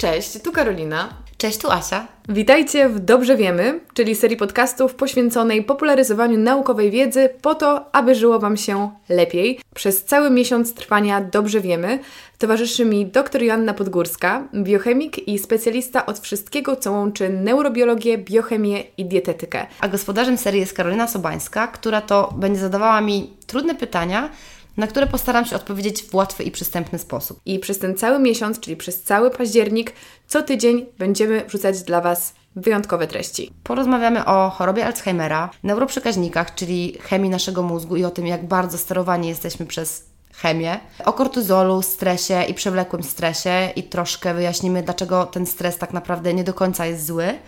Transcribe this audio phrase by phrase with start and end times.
[0.00, 1.08] Cześć, tu Karolina.
[1.36, 2.06] Cześć, tu Asia.
[2.28, 8.38] Witajcie w Dobrze Wiemy, czyli serii podcastów poświęconej popularyzowaniu naukowej wiedzy po to, aby żyło
[8.38, 9.60] Wam się lepiej.
[9.74, 11.98] Przez cały miesiąc trwania Dobrze Wiemy
[12.38, 19.04] towarzyszy mi dr Joanna Podgórska, biochemik i specjalista od wszystkiego, co łączy neurobiologię, biochemię i
[19.04, 19.66] dietetykę.
[19.80, 24.30] A gospodarzem serii jest Karolina Sobańska, która to będzie zadawała mi trudne pytania,
[24.76, 27.40] na które postaram się odpowiedzieć w łatwy i przystępny sposób.
[27.46, 29.92] I przez ten cały miesiąc, czyli przez cały październik,
[30.26, 33.52] co tydzień będziemy wrzucać dla Was wyjątkowe treści.
[33.64, 39.28] Porozmawiamy o chorobie Alzheimera, neuroprzekaźnikach, czyli chemii naszego mózgu i o tym, jak bardzo sterowani
[39.28, 45.78] jesteśmy przez chemię, o kortyzolu, stresie i przewlekłym stresie i troszkę wyjaśnimy, dlaczego ten stres
[45.78, 47.38] tak naprawdę nie do końca jest zły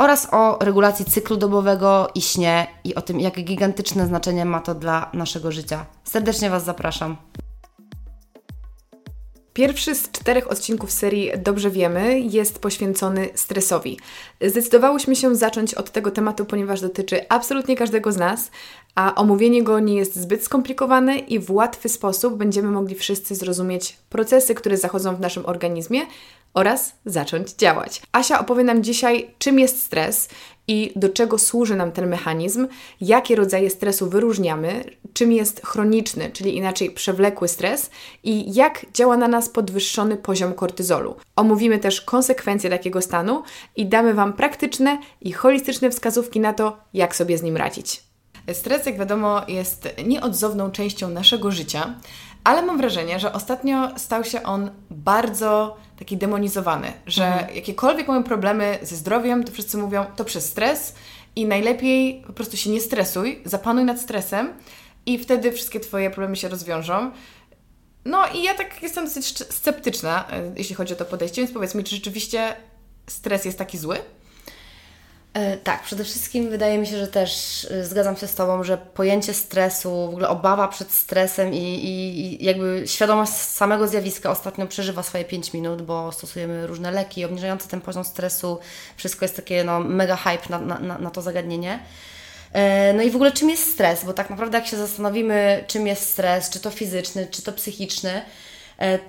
[0.00, 4.74] oraz o regulacji cyklu dobowego i śnie i o tym, jakie gigantyczne znaczenie ma to
[4.74, 5.86] dla naszego życia.
[6.04, 7.16] Serdecznie Was zapraszam.
[9.52, 13.98] Pierwszy z czterech odcinków serii Dobrze Wiemy jest poświęcony stresowi.
[14.40, 18.50] Zdecydowałyśmy się zacząć od tego tematu, ponieważ dotyczy absolutnie każdego z nas,
[18.94, 23.96] a omówienie go nie jest zbyt skomplikowane i w łatwy sposób będziemy mogli wszyscy zrozumieć
[24.08, 26.00] procesy, które zachodzą w naszym organizmie
[26.54, 28.02] oraz zacząć działać.
[28.12, 30.28] Asia opowie nam dzisiaj, czym jest stres
[30.68, 32.66] i do czego służy nam ten mechanizm,
[33.00, 37.90] jakie rodzaje stresu wyróżniamy, czym jest chroniczny, czyli inaczej przewlekły stres
[38.24, 41.16] i jak działa na nas podwyższony poziom kortyzolu.
[41.36, 43.42] Omówimy też konsekwencje takiego stanu
[43.76, 48.09] i damy Wam praktyczne i holistyczne wskazówki na to, jak sobie z nim radzić.
[48.52, 51.94] Stres, jak wiadomo, jest nieodzowną częścią naszego życia,
[52.44, 57.56] ale mam wrażenie, że ostatnio stał się on bardzo taki demonizowany, że mhm.
[57.56, 60.94] jakiekolwiek mamy problemy ze zdrowiem, to wszyscy mówią to przez stres
[61.36, 64.52] i najlepiej po prostu się nie stresuj, zapanuj nad stresem
[65.06, 67.10] i wtedy wszystkie Twoje problemy się rozwiążą.
[68.04, 71.74] No i ja tak jestem dosyć sceptyczna, e, jeśli chodzi o to podejście, więc powiedz
[71.74, 72.56] mi, czy rzeczywiście
[73.06, 73.98] stres jest taki zły?
[75.34, 78.78] E, tak, przede wszystkim wydaje mi się, że też e, zgadzam się z Tobą, że
[78.78, 85.02] pojęcie stresu, w ogóle obawa przed stresem i, i, jakby świadomość samego zjawiska ostatnio przeżywa
[85.02, 88.58] swoje 5 minut, bo stosujemy różne leki obniżające ten poziom stresu.
[88.96, 91.78] Wszystko jest takie no, mega hype na, na, na to zagadnienie.
[92.52, 94.04] E, no i w ogóle czym jest stres?
[94.04, 98.22] Bo tak naprawdę jak się zastanowimy, czym jest stres, czy to fizyczny, czy to psychiczny,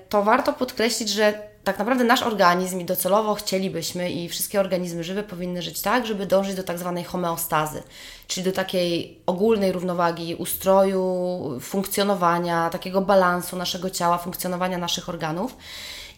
[0.09, 5.23] to warto podkreślić, że tak naprawdę nasz organizm i docelowo chcielibyśmy i wszystkie organizmy żywe
[5.23, 7.83] powinny żyć tak, żeby dążyć do tak zwanej homeostazy,
[8.27, 15.57] czyli do takiej ogólnej równowagi ustroju, funkcjonowania, takiego balansu naszego ciała, funkcjonowania naszych organów.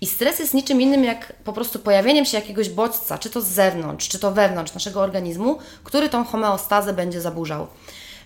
[0.02, 3.48] I stres jest niczym innym jak po prostu pojawieniem się jakiegoś bodźca, czy to z
[3.48, 7.68] zewnątrz, czy to wewnątrz naszego organizmu, który tą homeostazę będzie zaburzał.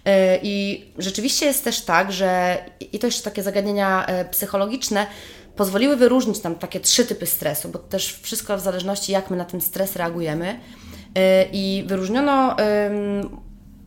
[0.06, 2.58] E, I rzeczywiście jest też tak, że
[2.92, 5.08] i to jeszcze takie zagadnienia e, psychologiczne,
[5.57, 9.45] pozwoliły wyróżnić nam takie trzy typy stresu, bo też wszystko w zależności jak my na
[9.45, 10.50] ten stres reagujemy.
[10.50, 12.56] Y, I wyróżniono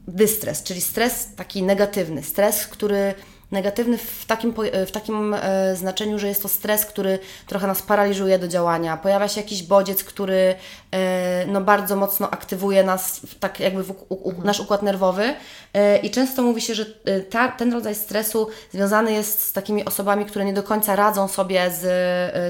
[0.09, 3.15] dystres, czyli stres taki negatywny, stres, który
[3.53, 4.55] negatywny w takim,
[4.87, 8.97] w takim e, znaczeniu, że jest to stres, który trochę nas paraliżuje do działania.
[8.97, 10.55] Pojawia się jakiś bodziec, który
[10.93, 15.35] e, no, bardzo mocno aktywuje nas, tak jakby w, u, u, nasz układ nerwowy.
[15.75, 16.87] E, I często mówi się, że
[17.31, 21.71] ta, ten rodzaj stresu związany jest z takimi osobami, które nie do końca radzą sobie
[21.71, 21.81] z,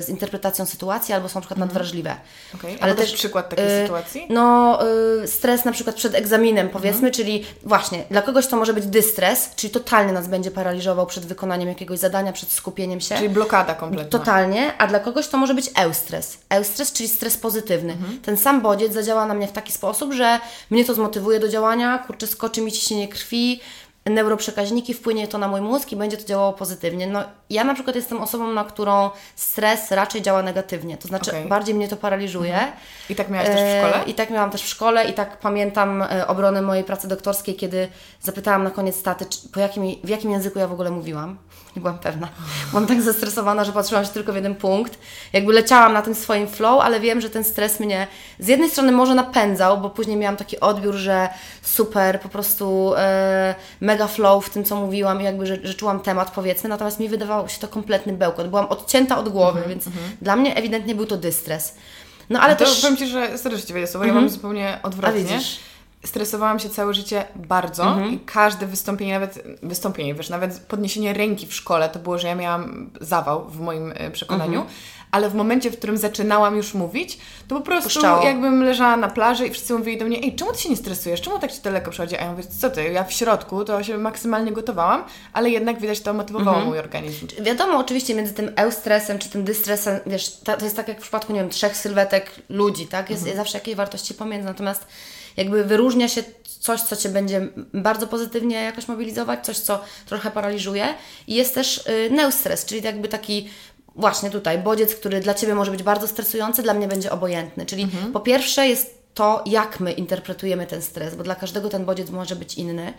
[0.05, 1.69] z interpretacją sytuacji albo są na przykład mhm.
[1.69, 2.17] nadwrażliwe.
[2.55, 2.77] Okay.
[2.81, 4.27] Ale też przykład takiej sytuacji?
[4.31, 4.79] No,
[5.27, 7.13] stres na przykład przed egzaminem, powiedzmy, mhm.
[7.13, 11.69] czyli właśnie dla kogoś to może być dystres, czyli totalnie nas będzie paraliżował przed wykonaniem
[11.69, 13.15] jakiegoś zadania, przed skupieniem się.
[13.15, 14.19] Czyli blokada kompletna.
[14.19, 16.39] Totalnie, a dla kogoś to może być eustres.
[16.49, 17.93] Eustres, czyli stres pozytywny.
[17.93, 18.21] Mhm.
[18.21, 20.41] Ten sam bodziec zadziała na mnie w taki sposób, że
[20.71, 23.61] mnie to zmotywuje do działania, kurczę, skoczy mi ciśnienie krwi,
[24.07, 27.07] neuroprzekaźniki, wpłynie to na mój mózg i będzie to działało pozytywnie.
[27.07, 31.49] No, ja na przykład jestem osobą, na którą stres raczej działa negatywnie, to znaczy okay.
[31.49, 32.55] bardziej mnie to paraliżuje.
[32.55, 32.73] Mhm.
[33.11, 34.05] I tak miałaś też w szkole?
[34.05, 37.55] E, I tak miałam też w szkole i tak pamiętam e, obronę mojej pracy doktorskiej,
[37.55, 37.89] kiedy
[38.21, 41.39] zapytałam na koniec staty, czy, po jakim, w jakim języku ja w ogóle mówiłam.
[41.77, 42.29] Nie byłam pewna.
[42.71, 44.99] Byłam tak zestresowana, że patrzyłam się tylko w jeden punkt.
[45.33, 48.07] Jakby leciałam na tym swoim flow, ale wiem, że ten stres mnie
[48.39, 51.29] z jednej strony może napędzał, bo później miałam taki odbiór, że
[51.63, 56.01] super, po prostu e, mega flow w tym, co mówiłam i jakby, że, że czułam
[56.01, 58.49] temat, powiedzmy, natomiast mi wydawało się to kompletny bełkot.
[58.49, 60.23] Byłam odcięta od głowy, mm -hmm, więc mm -hmm.
[60.23, 61.75] dla mnie ewidentnie był to dystres.
[62.31, 62.81] No ale to też...
[62.81, 64.35] powiem Ci, że serdecznie Ciebie słowo, ja mam mhm.
[64.35, 65.21] zupełnie odwrotnie.
[65.21, 65.70] A widzisz?
[66.05, 68.13] Stresowałam się całe życie bardzo Mhm.
[68.13, 72.35] i każde wystąpienie, nawet wystąpienie, wiesz, nawet podniesienie ręki w szkole, to było, że ja
[72.35, 74.77] miałam zawał w moim e, przekonaniu, Mhm.
[75.11, 77.19] ale w momencie, w którym zaczynałam już mówić,
[77.49, 78.25] to po prostu Puszczało.
[78.25, 81.21] jakbym leżała na plaży i wszyscy mówili do mnie, ej, czemu ty się nie stresujesz,
[81.21, 82.17] czemu tak ci to lekko przychodzi?
[82.17, 86.01] A ja mówię, co ty, ja w środku to się maksymalnie gotowałam, ale jednak widać
[86.01, 86.67] to motywowało Mhm.
[86.69, 87.27] mój organizm.
[87.43, 91.33] Wiadomo, oczywiście między tym eustresem czy tym dystresem, wiesz, to jest tak jak w przypadku,
[91.33, 93.11] nie wiem, trzech sylwetek ludzi, tak?
[93.11, 94.87] Jest, jest zawsze jakieś wartości pomiędzy, natomiast
[95.37, 96.23] jakby wyróżnia się
[96.61, 100.95] coś, co Cię będzie bardzo pozytywnie jakoś mobilizować, coś, co trochę paraliżuje.
[101.27, 103.49] I jest też y, neustres, czyli jakby taki
[103.97, 107.89] właśnie tutaj bodziec, który dla Ciebie może być bardzo stresujący, dla mnie będzie obojętny, czyli
[108.13, 112.37] po pierwsze jest to, jak my interpretujemy ten stres, bo dla każdego ten bodziec może
[112.37, 112.93] być inny.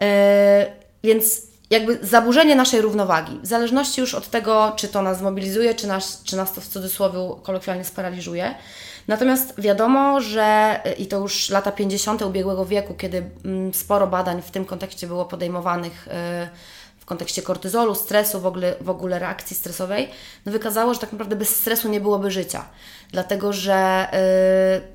[0.00, 0.66] E,
[1.04, 5.86] więc jakby zaburzenie naszej równowagi, w zależności już od tego, czy to nas zmobilizuje, czy
[5.86, 8.54] nas, czy nas to w cudzysłowie kolokwialnie sparaliżuje.
[9.08, 12.22] Natomiast wiadomo, że y, i to już lata 50.
[12.22, 16.10] ubiegłego wieku, kiedy mm, sporo badań w tym kontekście było podejmowanych y,
[16.98, 20.08] w kontekście kortyzolu, stresu, w ogóle, w ogóle reakcji stresowej,
[20.46, 22.64] no wykazało, że tak naprawdę bez stresu nie byłoby życia.
[23.12, 24.08] Dlatego, że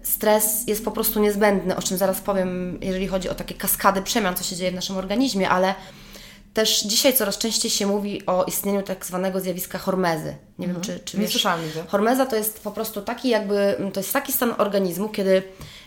[0.04, 4.01] y, stres jest po prostu niezbędny, o czym zaraz powiem, jeżeli chodzi o takie kaskady
[4.01, 5.75] przemian, co się dzieje w naszym organizmie, ale
[6.59, 10.35] też dzisiaj coraz częściej się mówi o istnieniu tak zwanego zjawiska hormezy.
[10.59, 11.45] Nie wiem, czy, czy Nie wiesz.
[11.65, 11.83] nigdy.
[11.88, 15.44] Hormeza to jest po prostu taki jakby, to jest taki stan organizmu, kiedy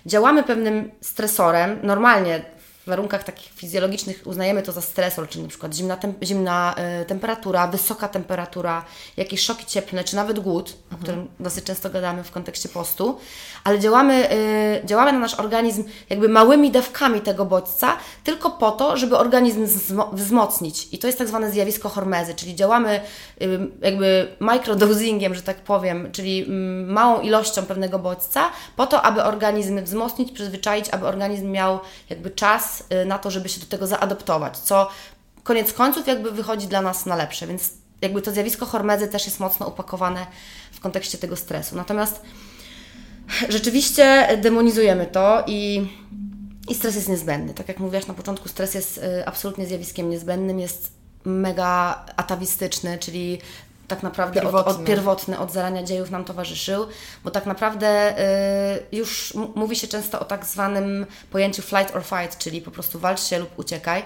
[0.06, 2.44] działamy pewnym stresorem, normalnie
[2.82, 7.04] w warunkach takich fizjologicznych uznajemy to za stresor, czyli na przykład zimna, tem- zimna y,
[7.04, 8.84] temperatura, wysoka temperatura,
[9.16, 13.18] jakieś szoki cieplne, czy nawet głód, o którym dosyć często gadamy w kontekście postu,
[13.64, 18.96] ale działamy, y, działamy na nasz organizm jakby małymi dawkami tego bodźca, tylko po to,
[18.96, 20.88] żeby organizm wzmo- wzmocnić.
[20.92, 23.00] I to jest tak zwane zjawisko hormezy, czyli działamy
[23.42, 29.22] y, jakby microdosingiem, że tak powiem, czyli mm, małą ilością pewnego bodźca, po to, aby
[29.22, 31.80] organizm wzmocnić, przyzwyczaić, aby organizm miał
[32.10, 34.88] jakby czas y, na to, żeby się do tego zaadoptować, co
[35.42, 37.70] koniec końców jakby wychodzi dla nas na lepsze, więc
[38.00, 40.26] jakby to zjawisko hormezy też jest mocno upakowane
[40.72, 41.76] w kontekście tego stresu.
[41.76, 42.22] Natomiast
[43.48, 45.90] rzeczywiście demonizujemy to i,
[46.68, 47.54] i stres jest niezbędny.
[47.54, 50.92] Tak jak mówiłaś na początku, stres jest y, absolutnie zjawiskiem niezbędnym, jest
[51.24, 53.40] mega atawistyczny, czyli
[53.94, 54.86] tak naprawdę od, od Pierwotny.
[54.86, 56.86] pierwotny, od zarania dziejów nam towarzyszył,
[57.24, 62.38] bo tak naprawdę y, już mówi się często o tak zwanym pojęciu flight or fight,
[62.38, 64.02] czyli po prostu walcz się lub uciekaj.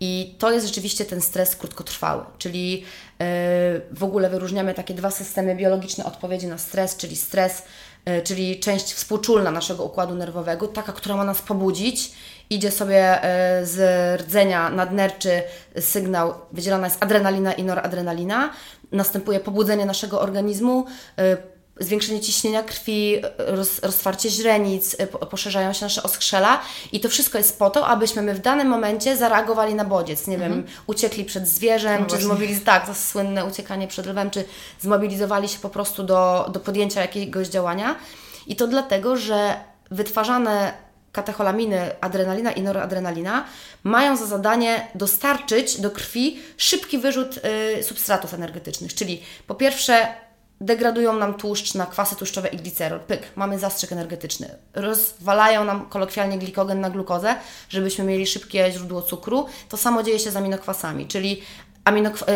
[0.00, 2.86] I to jest rzeczywiście ten stres krótkotrwały, czyli yy,
[3.92, 7.62] w ogóle wyróżniamy takie dwa systemy biologiczne odpowiedzi na stres, czyli stres,
[8.06, 12.12] yy, czyli część współczulna naszego układu nerwowego, taka, która ma nas pobudzić,
[12.54, 13.18] idzie sobie
[13.58, 15.42] yy, z rdzenia nadnerczy
[15.80, 18.50] sygnał, wydzielana jest adrenalina i noradrenalina,
[18.92, 26.02] następuje pobudzenie naszego organizmu, yy, zwiększenie ciśnienia krwi, roz, roztwarcie źrenic, po- poszerzają się nasze
[26.02, 26.60] oskrzela
[26.92, 30.38] i to wszystko jest po to, abyśmy my w danym momencie zareagowali na bodziec, nie
[30.38, 32.24] wiem, uciekli przed zwierzem, czy właśnie.
[32.24, 34.44] zmobilizowali, tak, to słynne uciekanie przed lwem, czy
[34.80, 37.96] zmobilizowali się po prostu do, do podjęcia jakiegoś działania.
[38.46, 39.54] I to dlatego, że
[39.90, 40.72] wytwarzane
[41.12, 43.44] katecholaminy, adrenalina i noradrenalina
[43.82, 47.40] mają za zadanie dostarczyć do krwi szybki wyrzut
[47.78, 50.06] y, substratów energetycznych, czyli po pierwsze
[50.60, 53.00] degradują nam tłuszcz na kwasy tłuszczowe i glicerol.
[53.00, 54.48] Pyk, mamy zastrzyk energetyczny.
[54.74, 57.34] Rozwalają nam kolokwialnie glikogen na glukozę,
[57.68, 59.46] żebyśmy mieli szybkie źródło cukru.
[59.68, 61.42] To samo dzieje się z aminokwasami, czyli
[61.84, 62.30] aminokw-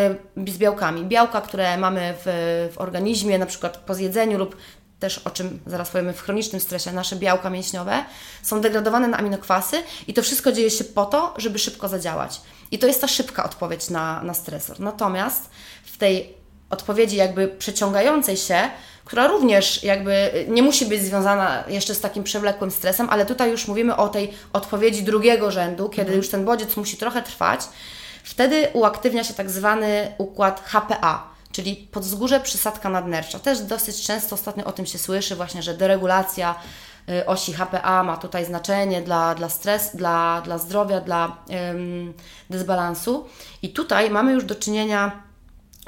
[0.48, 1.04] y, z białkami.
[1.04, 4.56] Białka, które mamy w, w organizmie, na przykład po zjedzeniu lub
[5.00, 8.04] też o czym zaraz powiemy w chronicznym stresie, nasze białka mięśniowe
[8.42, 9.76] są degradowane na aminokwasy
[10.06, 12.40] i to wszystko dzieje się po to, żeby szybko zadziałać.
[12.70, 14.80] I to jest ta szybka odpowiedź na, na stresor.
[14.80, 15.50] Natomiast
[15.84, 16.34] w tej
[16.70, 18.58] odpowiedzi jakby przeciągającej się,
[19.04, 23.68] która również jakby nie musi być związana jeszcze z takim przewlekłym stresem, ale tutaj już
[23.68, 27.60] mówimy o tej odpowiedzi drugiego rzędu, kiedy już ten bodziec musi trochę trwać,
[28.24, 33.38] wtedy uaktywnia się tak zwany układ HPA, czyli podzgórze przysadka nadnercza.
[33.38, 36.54] Też dosyć często ostatnio o tym się słyszy właśnie, że deregulacja
[37.08, 41.36] y, osi HPA ma tutaj znaczenie dla, dla stres, dla, dla zdrowia, dla
[41.70, 42.14] ym,
[42.50, 43.26] dysbalansu.
[43.62, 45.22] I tutaj mamy już do czynienia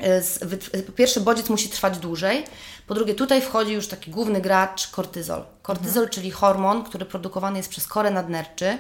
[0.01, 2.45] y, z, wyt- po pierwsze, bodziec musi trwać dłużej.
[2.87, 5.45] Po drugie, tutaj wchodzi już taki główny gracz kortyzol.
[5.63, 8.67] Kortyzol, czyli hormon, który produkowany jest przez korę nadnerczy.
[8.69, 8.79] Y,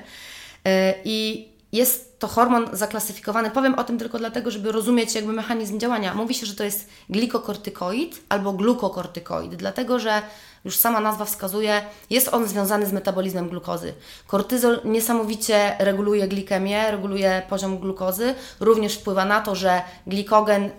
[1.04, 6.14] I jest to hormon zaklasyfikowany, powiem o tym tylko dlatego, żeby rozumieć jakby mechanizm działania.
[6.14, 10.22] Mówi się, że to jest glikokortykoid albo glukokortykoid, dlatego że
[10.64, 13.94] już sama nazwa wskazuje, jest on związany z metabolizmem glukozy.
[14.26, 20.70] Kortyzol niesamowicie reguluje glikemię, reguluje poziom glukozy, również wpływa na to, że glikogen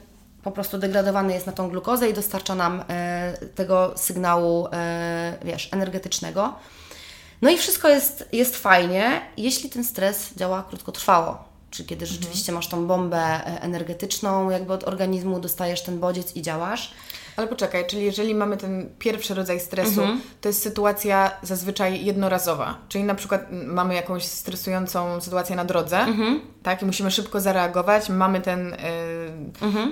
[0.43, 5.69] po prostu degradowany jest na tą glukozę i dostarcza nam e, tego sygnału, e, wiesz,
[5.74, 6.53] energetycznego.
[7.41, 11.50] No i wszystko jest, jest fajnie, jeśli ten stres działa krótkotrwało.
[11.72, 16.41] Czy kiedy rzeczywiście masz tą bombę e, energetyczną, jakby od organizmu dostajesz ten bodziec i
[16.41, 16.93] działasz.
[17.38, 20.02] Ale poczekaj, czyli jeżeli mamy ten pierwszy rodzaj stresu,
[20.42, 22.78] to jest sytuacja zazwyczaj jednorazowa.
[22.90, 26.06] Czyli na przykład mamy jakąś stresującą sytuację na drodze,
[26.64, 26.82] tak?
[26.82, 28.78] I musimy szybko zareagować, mamy ten y,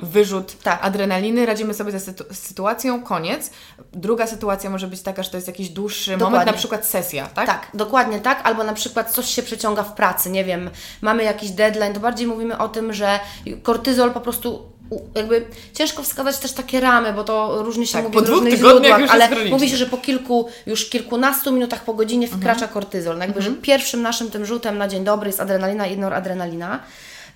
[0.02, 0.80] wyrzut Tak.
[0.82, 3.52] adrenaliny, radzimy sobie ze sytu- z sytuacją, koniec.
[3.94, 6.52] Druga sytuacja może być taka, że to jest jakiś dłuższy moment, Dokładnie.
[6.52, 7.46] na przykład sesja, tak?
[7.48, 10.70] Tak, dokładnie tak, albo na przykład coś się przeciąga w pracy, nie wiem,
[11.02, 13.20] mamy jakiś deadline, to bardziej mówimy o tym, że
[13.64, 14.72] kortyzol po prostu
[15.16, 19.02] jakby ciężko wskazać też takie ramy, bo to różnie się Tak, mówi w różnych źródłach,
[19.10, 22.70] ale mówi się, że po kilku, już kilkunastu minutach po godzinie wkracza Mhm.
[22.74, 23.18] kortyzol.
[23.18, 26.80] No jakby, że pierwszym naszym tym rzutem na dzień dobry jest adrenalina i noradrenalina.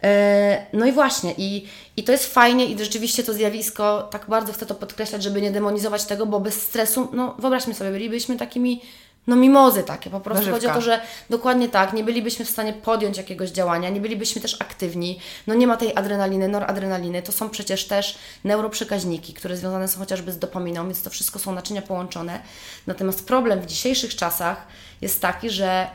[0.04, 1.68] E, No i właśnie, i,
[1.98, 5.52] i to jest fajnie i rzeczywiście to zjawisko, tak bardzo chcę to podkreślać, żeby nie
[5.52, 8.82] demonizować tego, bo bez stresu, no wyobraźmy sobie, bylibyśmy takimi,
[9.28, 12.74] no mimozy takie, po prostu chodzi o to, że dokładnie tak, nie bylibyśmy w stanie
[12.74, 17.50] podjąć jakiegoś działania, nie bylibyśmy też aktywni, no nie ma tej adrenaliny, noradrenaliny, to są
[17.50, 22.42] przecież też neuroprzekaźniki, które związane są chociażby z dopaminą, więc to wszystko są naczynia połączone.
[22.88, 24.68] Natomiast problem w dzisiejszych czasach
[25.02, 25.88] jest taki, że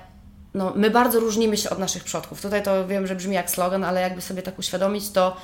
[0.54, 2.42] no, my bardzo różnimy się od naszych przodków.
[2.42, 5.36] Tutaj to wiem, że brzmi jak slogan, ale jakby sobie tak uświadomić, to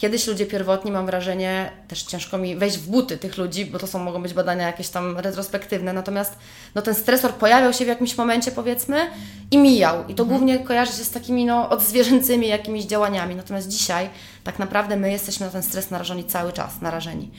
[0.00, 3.86] kiedyś ludzie pierwotni, mam wrażenie, też ciężko mi wejść w buty tych ludzi, bo to
[3.86, 6.38] są, mogą być badania jakieś tam retrospektywne, natomiast
[6.74, 9.10] no, ten stresor pojawiał się w jakimś momencie, powiedzmy,
[9.50, 10.06] i mijał.
[10.08, 13.34] I to głównie kojarzy się z takimi no, odzwierzęcymi jakimiś działaniami.
[13.34, 14.10] Natomiast dzisiaj
[14.44, 17.30] tak naprawdę my jesteśmy na ten stres narażeni cały czas, narażeni.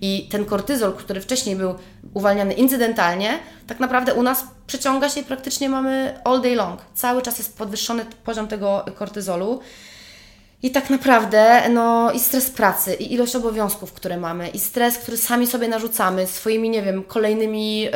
[0.00, 1.74] I ten kortyzol, który wcześniej był
[2.14, 6.80] uwalniany incydentalnie, tak naprawdę u nas przyciąga się i praktycznie mamy all day long.
[6.94, 9.60] Cały czas jest podwyższony poziom tego kortyzolu.
[10.62, 15.16] I tak naprawdę, no i stres pracy, i ilość obowiązków, które mamy, i stres, który
[15.16, 17.90] sami sobie narzucamy swoimi, nie wiem, kolejnymi, yy,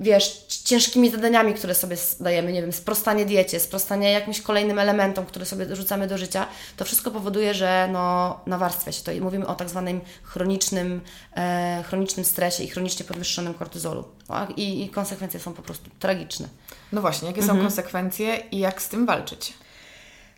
[0.00, 5.44] wiesz, ciężkimi zadaniami, które sobie dajemy, nie wiem, sprostanie diecie, sprostanie jakimś kolejnym elementom, które
[5.46, 9.54] sobie rzucamy do życia, to wszystko powoduje, że no, nawarstwia się to i mówimy o
[9.54, 11.00] tak zwanym chronicznym,
[11.36, 14.04] e, chronicznym stresie i chronicznie podwyższonym kortyzolu.
[14.28, 14.58] Tak?
[14.58, 16.48] I, I konsekwencje są po prostu tragiczne.
[16.92, 17.58] No właśnie, jakie Mhm.
[17.58, 19.52] są konsekwencje i jak z tym walczyć?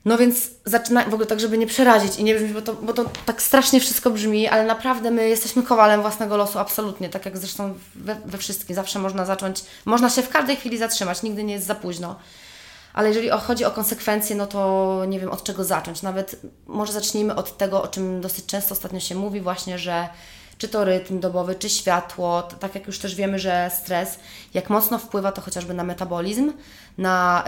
[0.05, 2.93] No więc zaczyna, w ogóle tak, żeby nie przerazić i nie brzmi, bo to, bo
[2.93, 7.39] to tak strasznie wszystko brzmi, ale naprawdę my jesteśmy kowalem własnego losu, absolutnie, tak jak
[7.39, 8.77] zresztą we, we wszystkim.
[8.77, 12.17] Zawsze można zacząć, można się w każdej chwili zatrzymać, nigdy nie jest za późno.
[12.95, 16.03] Ale jeżeli chodzi o konsekwencje, no to nie wiem od czego zacząć.
[16.03, 20.09] Nawet może zacznijmy od tego, o czym dosyć często ostatnio się mówi, właśnie, że
[20.63, 24.19] czy to rytm dobowy, czy światło, tak jak już też wiemy, że stres,
[24.55, 26.53] jak mocno wpływa to chociażby na metabolizm,
[26.99, 27.45] na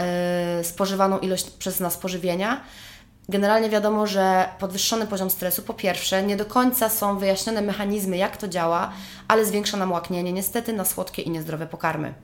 [0.61, 2.61] y, spożywaną ilość przez nas pożywienia.
[3.29, 8.37] Generalnie wiadomo, że podwyższony poziom stresu, po pierwsze, nie do końca są wyjaśnione mechanizmy, jak
[8.37, 8.93] to działa,
[9.29, 12.15] ale zwiększa nam łaknienie niestety na słodkie i niezdrowe pokarmy.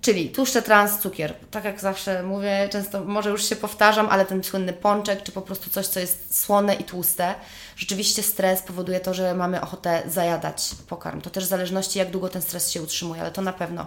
[0.00, 1.34] Czyli tłuszcze trans, cukier.
[1.50, 5.42] Tak jak zawsze mówię, często może już się powtarzam, ale ten słynny pączek, czy po
[5.42, 7.34] prostu coś, co jest słone i tłuste.
[7.76, 11.20] Rzeczywiście stres powoduje to, że mamy ochotę zajadać pokarm.
[11.20, 13.86] To też w zależności, jak długo ten stres się utrzymuje, ale to na pewno.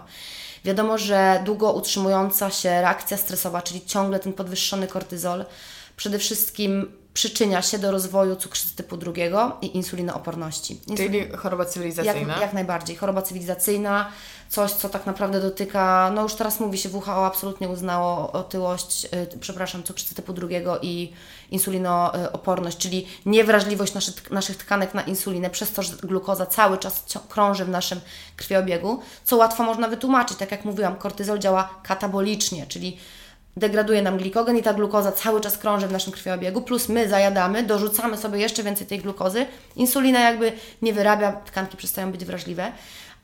[0.64, 5.44] Wiadomo, że długo utrzymująca się reakcja stresowa, czyli ciągle ten podwyższony kortyzol,
[5.96, 10.80] przede wszystkim przyczynia się do rozwoju cukrzycy typu drugiego i insulinooporności.
[10.96, 12.32] Czyli choroba cywilizacyjna.
[12.32, 12.96] Jak, jak najbardziej.
[12.96, 14.10] Choroba cywilizacyjna,
[14.48, 19.38] coś, co tak naprawdę dotyka, no już teraz mówi się, WHO absolutnie uznało otyłość, y,
[19.40, 21.12] przepraszam, cukrzycę typu drugiego i
[21.50, 27.64] insulinooporność, czyli niewrażliwość naszych, naszych tkanek na insulinę, przez to, że glukoza cały czas krąży
[27.64, 28.00] w naszym
[28.36, 30.38] krwiobiegu, co łatwo można wytłumaczyć.
[30.38, 32.98] Tak jak mówiłam, kortyzol działa katabolicznie, czyli
[33.56, 37.62] degraduje nam glikogen i ta glukoza cały czas krąży w naszym krwiobiegu, plus my zajadamy,
[37.62, 39.46] dorzucamy sobie jeszcze więcej tej glukozy,
[39.76, 42.72] insulina jakby nie wyrabia, tkanki przestają być wrażliwe,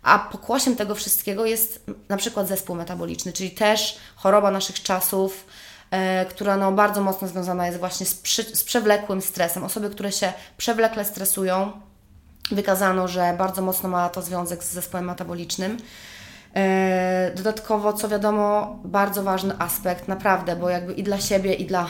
[0.02, 5.46] a pokłosiem tego wszystkiego jest na przykład zespół metaboliczny, czyli też choroba naszych czasów,
[5.90, 9.64] e, która no, bardzo mocno związana jest właśnie z, przy, z przewlekłym stresem.
[9.64, 11.72] Osoby, które się przewlekle stresują,
[12.50, 15.76] wykazano, że bardzo mocno ma to związek z zespołem metabolicznym.
[16.56, 21.86] E, Dodatkowo, co wiadomo, bardzo ważny aspekt, naprawdę, bo jakby i dla siebie, i dla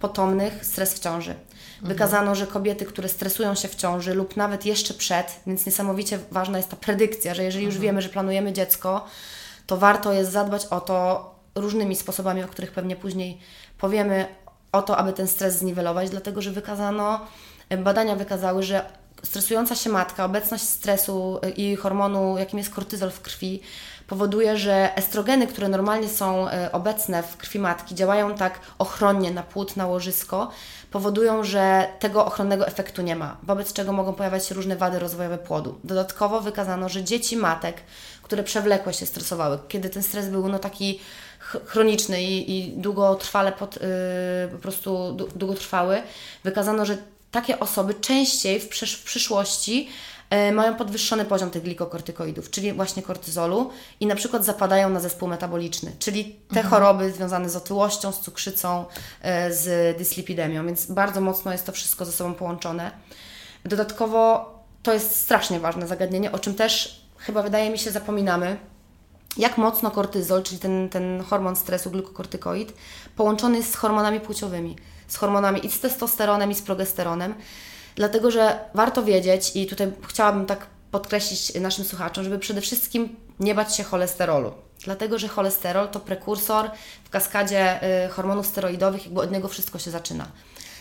[0.00, 1.34] potomnych stres w ciąży.
[1.82, 6.58] Wykazano, że kobiety, które stresują się w ciąży lub nawet jeszcze przed, więc niesamowicie ważna
[6.58, 9.04] jest ta predykcja, że jeżeli już wiemy, że planujemy dziecko,
[9.66, 13.38] to warto jest zadbać o to różnymi sposobami, o których pewnie później
[13.78, 14.26] powiemy,
[14.72, 17.26] o to, aby ten stres zniwelować, dlatego że wykazano,
[17.78, 18.84] badania wykazały, że
[19.22, 23.60] stresująca się matka, obecność stresu i hormonu, jakim jest kortyzol w krwi,
[24.10, 29.42] powoduje, że estrogeny, które normalnie są e, obecne w krwi matki, działają tak ochronnie na
[29.42, 30.50] płód, na łożysko,
[30.90, 35.38] powodują, że tego ochronnego efektu nie ma, wobec czego mogą pojawiać się różne wady rozwojowe
[35.38, 35.78] płodu.
[35.84, 37.76] Dodatkowo wykazano, że dzieci matek,
[38.22, 41.00] które przewlekłe się stresowały, kiedy ten stres był no taki
[41.66, 43.82] chroniczny i, i długotrwale pod, yy,
[44.52, 46.02] po prostu długotrwały,
[46.44, 46.98] wykazano, że
[47.30, 49.88] takie osoby częściej w, w przyszłości
[50.52, 53.70] mają podwyższony poziom tych glikokortykoidów, czyli właśnie kortyzolu
[54.00, 56.66] i na przykład zapadają na zespół metaboliczny, czyli te mhm.
[56.66, 58.84] choroby związane z otyłością, z cukrzycą,
[59.24, 62.90] yy, z dyslipidemią, więc bardzo mocno jest to wszystko ze sobą połączone.
[63.64, 68.56] Dodatkowo to jest strasznie ważne zagadnienie, o czym też chyba wydaje mi się zapominamy,
[69.36, 72.72] jak mocno kortyzol, czyli ten, ten hormon stresu, glukokortykoid,
[73.16, 74.76] połączony jest z hormonami płciowymi,
[75.08, 77.34] z hormonami i z testosteronem, i z progesteronem.
[78.00, 83.54] Dlatego, że warto wiedzieć, i tutaj chciałabym tak podkreślić naszym słuchaczom, żeby przede wszystkim nie
[83.54, 84.52] bać się cholesterolu.
[84.84, 86.70] Dlatego, że cholesterol to prekursor
[87.04, 90.26] w kaskadzie y, hormonów steroidowych, jakby od niego wszystko się zaczyna.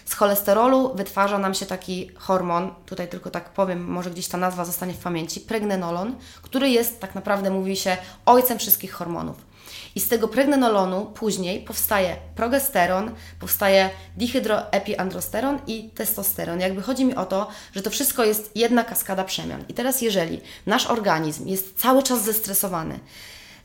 [0.06, 4.66] Z cholesterolu wytwarza nam się taki hormon, tutaj tylko tak powiem, może gdzieś ta nazwa
[4.66, 9.49] zostanie w pamięci, pregnenolon, który jest, tak naprawdę mówi się, ojcem wszystkich hormonów.
[9.96, 16.60] I z tego pregnenolonu później powstaje progesteron, powstaje dihydroepiandrosteron i testosteron.
[16.60, 19.64] Jakby chodzi mi o to, że to wszystko jest jedna kaskada przemian.
[19.70, 23.00] I teraz jeżeli nasz organizm jest cały czas zestresowany,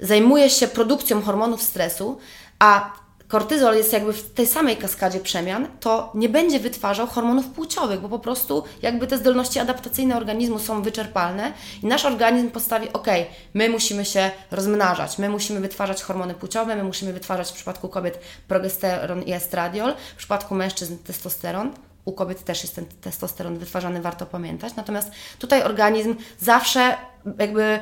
[0.00, 2.18] zajmuje się produkcją hormonów stresu,
[2.58, 3.03] a
[3.34, 8.08] kortyzol jest jakby w tej samej kaskadzie przemian, to nie będzie wytwarzał hormonów płciowych, bo
[8.08, 13.06] po prostu jakby te zdolności adaptacyjne organizmu są wyczerpalne i nasz organizm postawi, ok,
[13.54, 18.20] my musimy się rozmnażać, my musimy wytwarzać hormony płciowe, my musimy wytwarzać w przypadku kobiet
[18.48, 21.72] progesteron i estradiol, w przypadku mężczyzn testosteron,
[22.04, 24.76] u kobiet też jest ten testosteron wytwarzany, warto pamiętać.
[24.76, 26.96] Natomiast tutaj organizm zawsze
[27.38, 27.78] jakby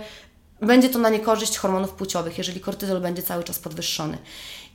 [0.67, 4.19] będzie to na niekorzyść hormonów płciowych, jeżeli kortyzol będzie cały czas podwyższony.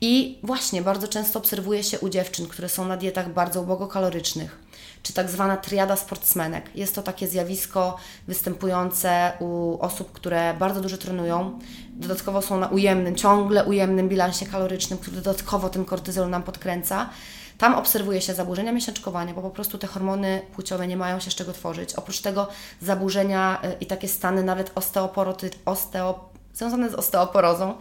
[0.02, 4.60] I właśnie bardzo często obserwuje się u dziewczyn, które są na dietach bardzo ubogokalorycznych,
[5.04, 6.70] czy tak zwana triada sportsmenek.
[6.76, 13.16] Jest to takie zjawisko występujące u osób, które bardzo dużo trenują, dodatkowo są na ujemnym,
[13.16, 17.10] ciągle ujemnym bilansie kalorycznym, który dodatkowo ten kortyzol nam podkręca.
[17.58, 21.36] Tam obserwuje się zaburzenia miesiączkowania, bo po prostu te hormony płciowe nie mają się z
[21.36, 21.94] czego tworzyć.
[21.94, 22.48] Oprócz tego
[22.82, 27.74] zaburzenia y, i takie stany nawet osteoporoty, osteo, związane z osteoporozą,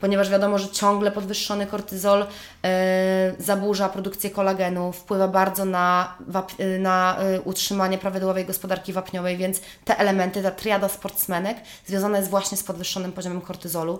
[0.00, 2.26] ponieważ wiadomo, że ciągle podwyższony kortyzol
[2.64, 6.14] e, zaburza produkcję kolagenu, wpływa bardzo na,
[6.58, 11.56] e, na e, utrzymanie prawidłowej gospodarki wapniowej, więc te elementy, ta triada sportsmenek
[11.86, 13.98] związana jest właśnie z podwyższonym poziomem kortyzolu.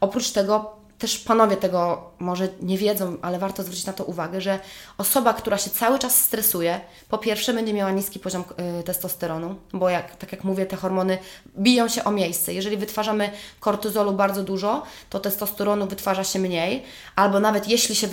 [0.00, 4.58] Oprócz tego też panowie tego może nie wiedzą, ale warto zwrócić na to uwagę, że
[4.98, 8.44] osoba, która się cały czas stresuje, po pierwsze będzie miała niski poziom
[8.80, 11.18] y, testosteronu, bo jak, tak jak mówię, te hormony
[11.58, 12.54] biją się o miejsce.
[12.54, 16.82] Jeżeli wytwarzamy kortyzolu bardzo dużo, to testosteronu wytwarza się mniej,
[17.16, 18.08] albo nawet jeśli się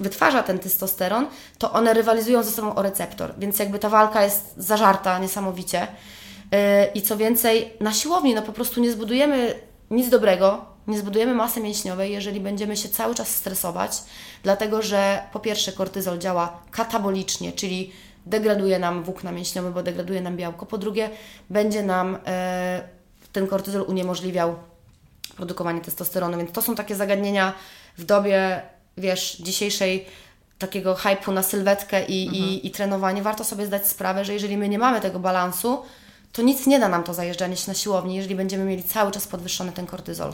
[0.00, 1.26] wytwarza ten testosteron,
[1.58, 5.86] to one rywalizują ze sobą o receptor, więc jakby ta walka jest zażarta niesamowicie.
[6.52, 6.58] Yy,
[6.94, 9.54] I co więcej, na siłowni no po prostu nie zbudujemy
[9.90, 13.92] nic dobrego, nie zbudujemy masy mięśniowej, jeżeli będziemy się cały czas stresować,
[14.42, 17.92] dlatego że po pierwsze kortyzol działa katabolicznie, czyli
[18.26, 20.66] degraduje nam włókna mięśniowe, bo degraduje nam białko.
[20.66, 21.10] Po drugie,
[21.50, 22.88] będzie nam e,
[23.32, 24.56] ten kortyzol uniemożliwiał
[25.36, 26.38] produkowanie testosteronu.
[26.38, 27.52] Więc to są takie zagadnienia
[27.98, 28.62] w dobie,
[28.96, 30.06] wiesz, dzisiejszej
[30.58, 32.44] takiego hypu na sylwetkę i, mhm.
[32.44, 33.22] i, i trenowanie.
[33.22, 35.82] Warto sobie zdać sprawę, że jeżeli my nie mamy tego balansu,
[36.32, 39.26] to nic nie da nam to zajeżdżanie się na siłowni, jeżeli będziemy mieli cały czas
[39.26, 40.32] podwyższony ten kortyzol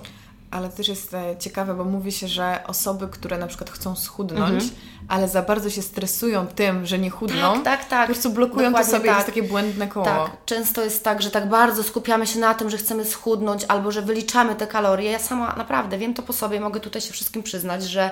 [0.54, 4.64] ale też jest e, ciekawe, bo mówi się, że osoby, które na przykład chcą schudnąć,
[4.64, 4.70] mhm.
[5.08, 8.00] ale za bardzo się stresują tym, że nie chudną, tak, tak, tak.
[8.00, 9.16] po prostu blokują Dokładnie to sobie, tak.
[9.16, 10.06] jest takie błędne koło.
[10.06, 13.92] Tak, często jest tak, że tak bardzo skupiamy się na tym, że chcemy schudnąć albo
[13.92, 15.10] że wyliczamy te kalorie.
[15.10, 18.10] Ja sama naprawdę wiem to po sobie, mogę tutaj się wszystkim przyznać, że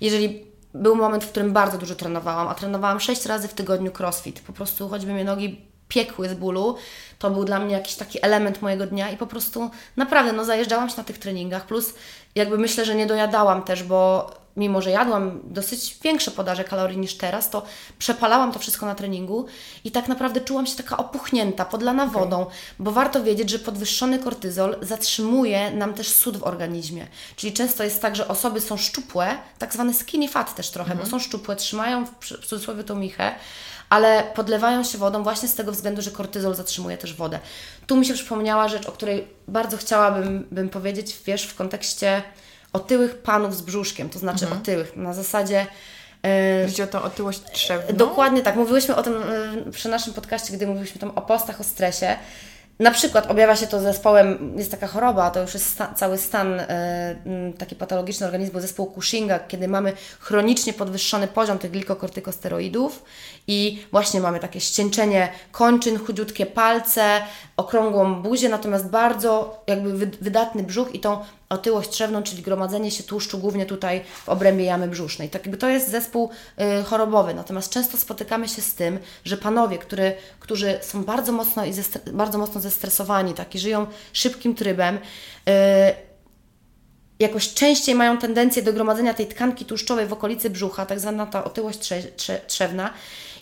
[0.00, 4.40] jeżeli był moment, w którym bardzo dużo trenowałam, a trenowałam 6 razy w tygodniu crossfit,
[4.40, 6.76] po prostu choćby mnie nogi piekły z bólu.
[7.18, 10.88] To był dla mnie jakiś taki element mojego dnia i po prostu naprawdę no, zajeżdżałam
[10.88, 11.66] się na tych treningach.
[11.66, 11.94] Plus
[12.34, 17.14] jakby myślę, że nie dojadałam też, bo mimo że jadłam dosyć większe podaże kalorii niż
[17.14, 17.62] teraz, to
[17.98, 19.46] przepalałam to wszystko na treningu
[19.84, 22.14] i tak naprawdę czułam się taka opuchnięta, podlana okay.
[22.14, 22.46] wodą,
[22.78, 27.06] bo warto wiedzieć, że podwyższony kortyzol zatrzymuje nam też sód w organizmie.
[27.36, 31.04] Czyli często jest tak, że osoby są szczupłe, tak zwany skinny fat też trochę, mm
[31.04, 31.10] -hmm.
[31.10, 33.34] bo są szczupłe, trzymają w cudzysłowie tą michę,
[33.90, 37.38] ale podlewają się wodą właśnie z tego względu, że kortyzol zatrzymuje też wodę.
[37.86, 42.22] Tu mi się przypomniała rzecz, o której bardzo chciałabym bym powiedzieć, wiesz, w kontekście
[42.74, 44.60] otyłych panów z brzuszkiem, to znaczy mhm.
[44.60, 45.66] otyłych, na zasadzie
[46.66, 47.96] Chodzi o tą otyłość trzewną?
[47.96, 48.56] Dokładnie tak.
[48.56, 49.14] Mówiłyśmy o tym
[49.70, 52.16] przy naszym podcaście, gdy mówiliśmy tam o postach, o stresie.
[52.78, 56.60] Na przykład objawia się to zespołem, jest taka choroba, to już jest sta, cały stan
[56.60, 57.16] e,
[57.58, 63.02] taki patologiczny organizmu, zespół Cushinga, kiedy mamy chronicznie podwyższony poziom tych glikokortykosteroidów
[63.46, 67.22] i właśnie mamy takie ścięczenie kończyn, chudziutkie palce,
[67.56, 73.38] okrągłą buzię, natomiast bardzo jakby wydatny brzuch i tą otyłość trzewną, czyli gromadzenie się tłuszczu
[73.38, 75.28] głównie tutaj w obrębie jamy brzusznej.
[75.28, 76.30] Tak jakby to jest zespół
[76.80, 81.64] y, chorobowy, natomiast często spotykamy się z tym, że panowie, który, którzy są bardzo mocno,
[81.64, 81.72] i
[82.12, 85.00] bardzo mocno zestresowani, tak, i żyją szybkim trybem, y,
[87.18, 91.44] jakoś częściej mają tendencję do gromadzenia tej tkanki tłuszczowej w okolicy brzucha, tak zwana ta
[91.44, 92.90] otyłość trze, trze, trzewna.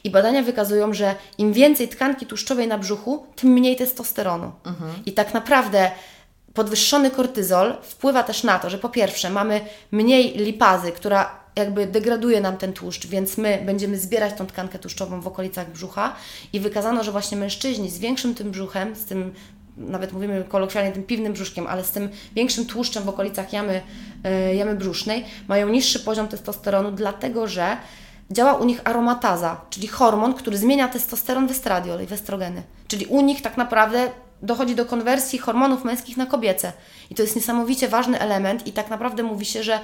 [0.05, 4.53] I badania wykazują, że im więcej tkanki tłuszczowej na brzuchu, tym mniej testosteronu.
[4.65, 4.93] Mhm.
[5.07, 5.91] I tak naprawdę
[6.55, 9.61] podwyższony kortyzol wpływa też na to, że po pierwsze mamy
[9.93, 15.21] mniej lipazy, która jakby degraduje nam ten tłuszcz, więc my będziemy zbierać tą tkankę tłuszczową
[15.21, 16.17] w okolicach brzucha
[16.53, 19.33] i wykazano, że właśnie mężczyźni z większym tym brzuchem, z tym
[19.77, 23.83] nawet mówimy kolokwialnie tym piwnym brzuszkiem, ale z tym większym tłuszczem w okolicach jamy,
[24.25, 27.77] yy, jamy brzusznej, mają niższy poziom testosteronu, dlatego że
[28.33, 32.63] działa u nich aromataza, czyli hormon, który zmienia testosteron w estradiol i w estrogeny.
[32.89, 34.11] Czyli u nich tak naprawdę
[34.43, 36.73] dochodzi do konwersji hormonów męskich na kobiece.
[37.11, 39.81] I to jest niesamowicie ważny element i tak naprawdę mówi się, że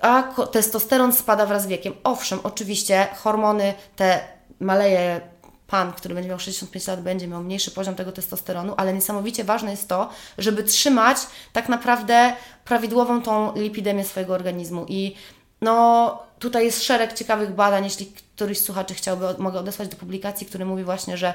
[0.00, 1.92] a testosteron spada wraz z wiekiem.
[2.04, 4.20] Owszem, oczywiście hormony te
[4.60, 5.20] maleje
[5.66, 9.70] pan, który będzie miał 65 lat, będzie miał mniejszy poziom tego testosteronu, ale niesamowicie ważne
[9.70, 10.08] jest to,
[10.38, 11.18] żeby trzymać
[11.52, 12.32] tak naprawdę
[12.64, 14.86] prawidłową tą lipidemię swojego organizmu.
[14.88, 15.14] I
[15.60, 20.46] no, tutaj jest szereg ciekawych badań, jeśli któryś z słuchaczy chciałby, mogę odesłać do publikacji,
[20.46, 21.34] który mówi właśnie, że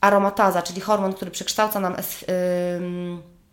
[0.00, 2.24] aromataza, czyli hormon, który przekształca nam es,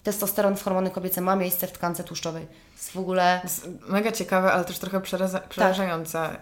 [0.03, 2.47] testosteron w hormony kobiece, ma miejsce w tkance tłuszczowej.
[2.73, 3.41] Jest w ogóle...
[3.88, 5.01] Mega ciekawe, ale też trochę
[5.49, 6.19] przerażające.
[6.19, 6.39] Tak.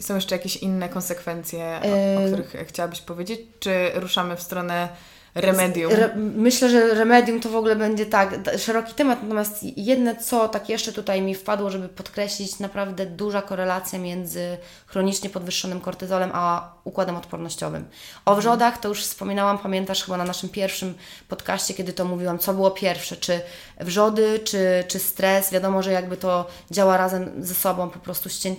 [0.00, 1.80] Są jeszcze jakieś inne konsekwencje,
[2.16, 3.40] o, o których chciałabyś powiedzieć?
[3.60, 4.88] Czy ruszamy w stronę
[5.34, 5.92] Remedium.
[5.92, 10.68] Re, myślę, że remedium to w ogóle będzie tak, szeroki temat, natomiast jedne co tak
[10.68, 17.16] jeszcze tutaj mi wpadło, żeby podkreślić, naprawdę duża korelacja między chronicznie podwyższonym kortyzolem a układem
[17.16, 17.84] odpornościowym.
[18.24, 18.40] O mhm.
[18.40, 20.94] wrzodach to już wspominałam, pamiętasz chyba na naszym pierwszym
[21.28, 23.40] podcaście, kiedy to mówiłam, co było pierwsze, czy
[23.80, 25.52] wrzody, czy, czy stres.
[25.52, 28.54] Wiadomo, że jakby to działa razem ze sobą, po prostu ścię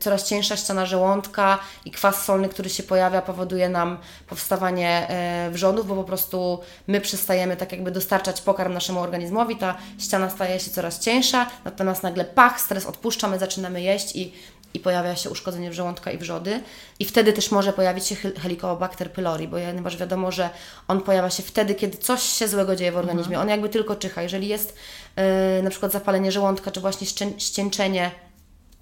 [0.00, 5.06] coraz cieńsza ściana żołądka i kwas solny, który się pojawia, powoduje nam powstawanie
[5.44, 10.30] yy, wrzodów, bo po prostu my przestajemy tak jakby dostarczać pokarm naszemu organizmowi, ta ściana
[10.30, 14.32] staje się coraz cieńsza, natomiast nagle pach, stres odpuszcza, my zaczynamy jeść i
[14.74, 16.60] i pojawia się uszkodzenie żołądka i wrzody.
[16.98, 20.50] I wtedy też może pojawić się Helicobacter pylori, ponieważ wiadomo, że
[20.88, 23.36] on pojawia się wtedy, kiedy coś się złego dzieje w organizmie.
[23.36, 23.42] Mhm.
[23.42, 24.22] On jakby tylko czyha.
[24.22, 24.76] Jeżeli jest
[25.16, 27.06] yy, na przykład zapalenie żołądka, czy właśnie
[27.38, 28.10] ścięczenie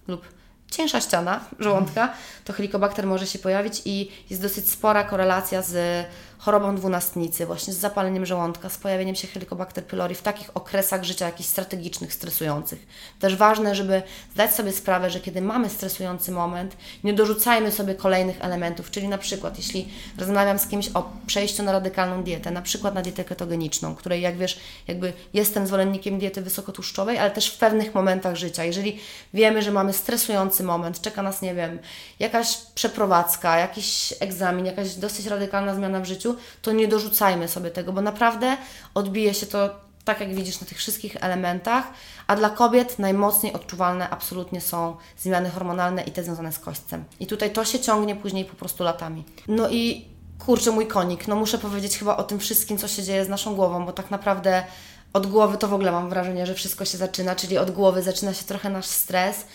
[0.08, 0.28] lub
[0.70, 2.12] cięższa ściana żołądka,
[2.44, 6.06] to helikobakter może się pojawić i jest dosyć spora korelacja z
[6.38, 11.26] chorobą dwunastnicy, właśnie z zapaleniem żołądka, z pojawieniem się Helicobacter pylori w takich okresach życia
[11.26, 12.86] jakichś strategicznych, stresujących.
[13.20, 18.44] Też ważne, żeby zdać sobie sprawę, że kiedy mamy stresujący moment, nie dorzucajmy sobie kolejnych
[18.44, 22.94] elementów, czyli na przykład jeśli rozmawiam z kimś o przejściu na radykalną dietę, na przykład
[22.94, 27.94] na dietę ketogeniczną, której jak wiesz, jakby jestem zwolennikiem diety wysokotłuszczowej, ale też w pewnych
[27.94, 28.64] momentach życia.
[28.64, 29.00] Jeżeli
[29.34, 31.78] wiemy, że mamy stresujący moment, czeka nas, nie wiem,
[32.18, 37.92] jakaś przeprowadzka, jakiś egzamin, jakaś dosyć radykalna zmiana w życiu, to nie dorzucajmy sobie tego,
[37.92, 38.56] bo naprawdę
[38.94, 39.70] odbije się to,
[40.04, 41.84] tak jak widzisz, na tych wszystkich elementach,
[42.26, 47.04] a dla kobiet najmocniej odczuwalne absolutnie są zmiany hormonalne i te związane z kośćcem.
[47.20, 49.24] I tutaj to się ciągnie później po prostu latami.
[49.48, 50.08] No i
[50.46, 53.54] kurczę, mój konik, no muszę powiedzieć chyba o tym wszystkim, co się dzieje z naszą
[53.54, 54.64] głową, bo tak naprawdę
[55.12, 58.34] od głowy to w ogóle mam wrażenie, że wszystko się zaczyna, czyli od głowy zaczyna
[58.34, 59.46] się trochę nasz stres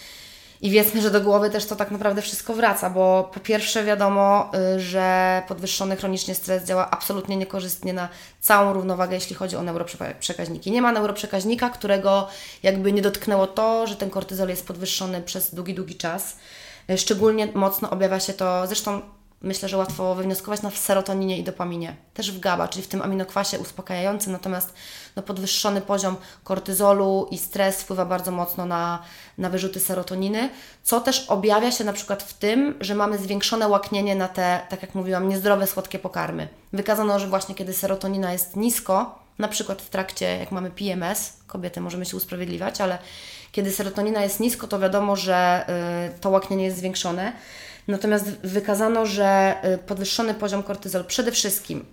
[0.61, 4.51] i wiedzmy, że do głowy też to tak naprawdę wszystko wraca, bo po pierwsze wiadomo,
[4.75, 10.71] y, że podwyższony chronicznie stres działa absolutnie niekorzystnie na całą równowagę, jeśli chodzi o neuroprzekaźniki.
[10.71, 12.27] Nie ma neuroprzekaźnika, którego
[12.63, 16.37] jakby nie dotknęło to, że ten kortyzol jest podwyższony przez długi, długi czas.
[16.89, 19.01] Y, szczególnie mocno objawia się to, zresztą
[19.41, 21.95] myślę, że łatwo wywnioskować na serotoninie i dopaminie.
[22.13, 24.73] Też w GABA, czyli w tym aminokwasie uspokajającym, natomiast
[25.15, 29.03] no, podwyższony poziom kortyzolu i stres wpływa bardzo mocno na,
[29.37, 30.49] na wyrzuty serotoniny,
[30.83, 34.81] co też objawia się na przykład w tym, że mamy zwiększone łaknienie na te, tak
[34.81, 36.47] jak mówiłam, niezdrowe, słodkie pokarmy.
[36.73, 41.81] Wykazano, że właśnie kiedy serotonina jest nisko, na przykład w trakcie, jak mamy PMS, kobiety
[41.81, 42.97] możemy się usprawiedliwiać, ale
[43.51, 45.65] kiedy serotonina jest nisko, to wiadomo, że
[46.15, 47.33] y, to łaknienie jest zwiększone.
[47.87, 51.85] Natomiast wykazano, że y, podwyższony poziom kortyzol przede wszystkim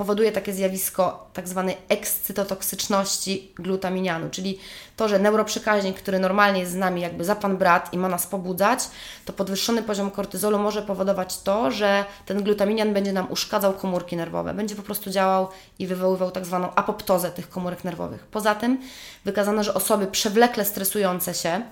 [0.00, 4.58] powoduje takie zjawisko tak zwanej ekscytotoksyczności glutaminianu, czyli
[4.96, 8.26] to, że neuroprzekaźnik, który normalnie jest z nami jakby za pan brat i ma nas
[8.26, 8.80] pobudzać,
[9.24, 14.54] to podwyższony poziom kortyzolu może powodować to, że ten glutaminian będzie nam uszkadzał komórki nerwowe,
[14.54, 18.26] będzie po prostu działał i wywoływał tak zwaną apoptozę tych komórek nerwowych.
[18.26, 18.80] Poza tym
[19.24, 21.62] wykazano, że osoby przewlekle stresujące się,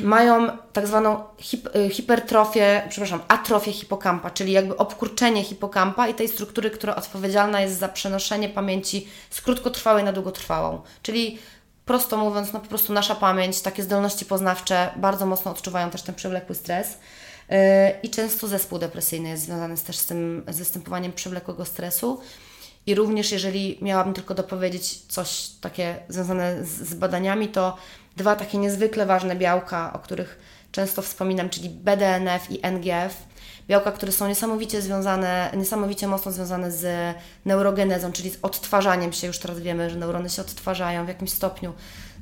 [0.00, 6.28] mają tak zwaną hip, e, hipertrofię, przepraszam, atrofię hipokampa, czyli jakby obkurczenie hipokampa i tej
[6.28, 10.80] struktury, która odpowiedzialna jest za przenoszenie pamięci z krótkotrwałej na długotrwałą.
[11.02, 11.38] Czyli
[11.84, 16.14] prosto mówiąc, no po prostu nasza pamięć, takie zdolności poznawcze bardzo mocno odczuwają też ten
[16.14, 16.98] przewlekły stres.
[17.50, 22.20] E, I często zespół depresyjny jest związany też z tym z występowaniem przewlekłego stresu.
[22.86, 27.76] I również jeżeli miałabym tylko dopowiedzieć coś takie związane z, z badaniami, to
[28.16, 30.38] dwa takie niezwykle ważne białka, o których
[30.72, 33.32] często wspominam, czyli BDNF i NGF.
[33.68, 39.26] Białka, które są niesamowicie związane, niesamowicie mocno związane z neurogenezą, czyli z odtwarzaniem się.
[39.26, 41.72] Już teraz wiemy, że neurony się odtwarzają w jakimś stopniu,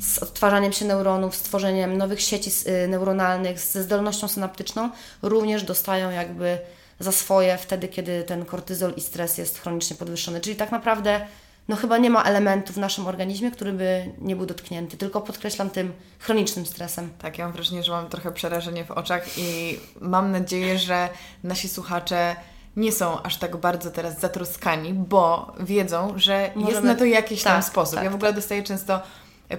[0.01, 2.51] z odtwarzaniem się neuronów, z tworzeniem nowych sieci
[2.85, 4.91] y, neuronalnych, ze zdolnością synaptyczną,
[5.23, 6.59] również dostają jakby
[7.01, 10.41] za swoje wtedy, kiedy ten kortyzol i stres jest chronicznie podwyższony.
[10.41, 11.21] Czyli tak naprawdę
[11.69, 15.71] no chyba nie ma elementu w naszym organizmie, który by nie był dotknięty, tylko podkreślam
[15.71, 17.11] tym chronicznym stresem.
[17.19, 21.09] Tak, ja mam wrażenie, że mam trochę przerażenie w oczach i mam nadzieję, że
[21.45, 22.37] nasi słuchacze
[22.77, 26.73] nie są aż tak bardzo teraz zatroskani, bo wiedzą, że Możemy...
[26.73, 27.95] jest na to jakiś tak, tam sposób.
[27.95, 28.37] Tak, ja w ogóle tak.
[28.37, 29.01] dostaję często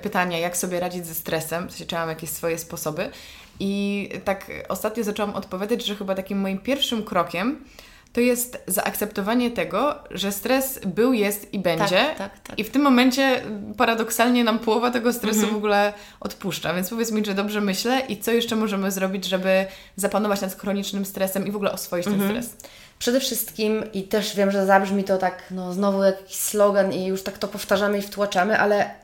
[0.01, 3.11] pytania, jak sobie radzić ze stresem, w sensie, czy mam jakieś swoje sposoby.
[3.59, 7.65] I tak ostatnio zaczęłam odpowiadać, że chyba takim moim pierwszym krokiem
[8.13, 12.05] to jest zaakceptowanie tego, że stres był, jest i będzie.
[12.05, 12.59] Tak, tak, tak.
[12.59, 13.41] I w tym momencie
[13.77, 15.53] paradoksalnie nam połowa tego stresu mhm.
[15.53, 16.73] w ogóle odpuszcza.
[16.73, 21.05] Więc powiedz mi, że dobrze myślę i co jeszcze możemy zrobić, żeby zapanować nad chronicznym
[21.05, 22.31] stresem i w ogóle oswoić ten mhm.
[22.31, 22.57] stres?
[22.99, 27.23] Przede wszystkim, i też wiem, że zabrzmi to tak, no znowu jakiś slogan i już
[27.23, 29.00] tak to powtarzamy i wtłaczamy, ale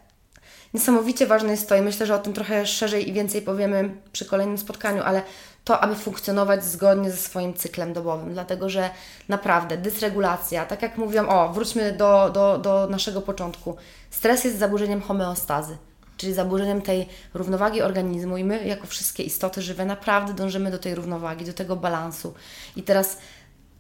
[0.77, 4.25] niesamowicie ważne jest to i myślę, że o tym trochę szerzej i więcej powiemy przy
[4.25, 5.21] kolejnym spotkaniu, ale
[5.63, 8.89] to, aby funkcjonować zgodnie ze swoim cyklem dobowym, dlatego że
[9.27, 13.75] naprawdę dysregulacja, tak jak mówiłam, o, wróćmy do, do, do naszego początku.
[14.09, 15.77] Stres jest zaburzeniem homeostazy,
[16.17, 20.95] czyli zaburzeniem tej równowagi organizmu i my, jako wszystkie istoty żywe, naprawdę dążymy do tej
[20.95, 22.33] równowagi, do tego balansu.
[22.75, 23.17] I teraz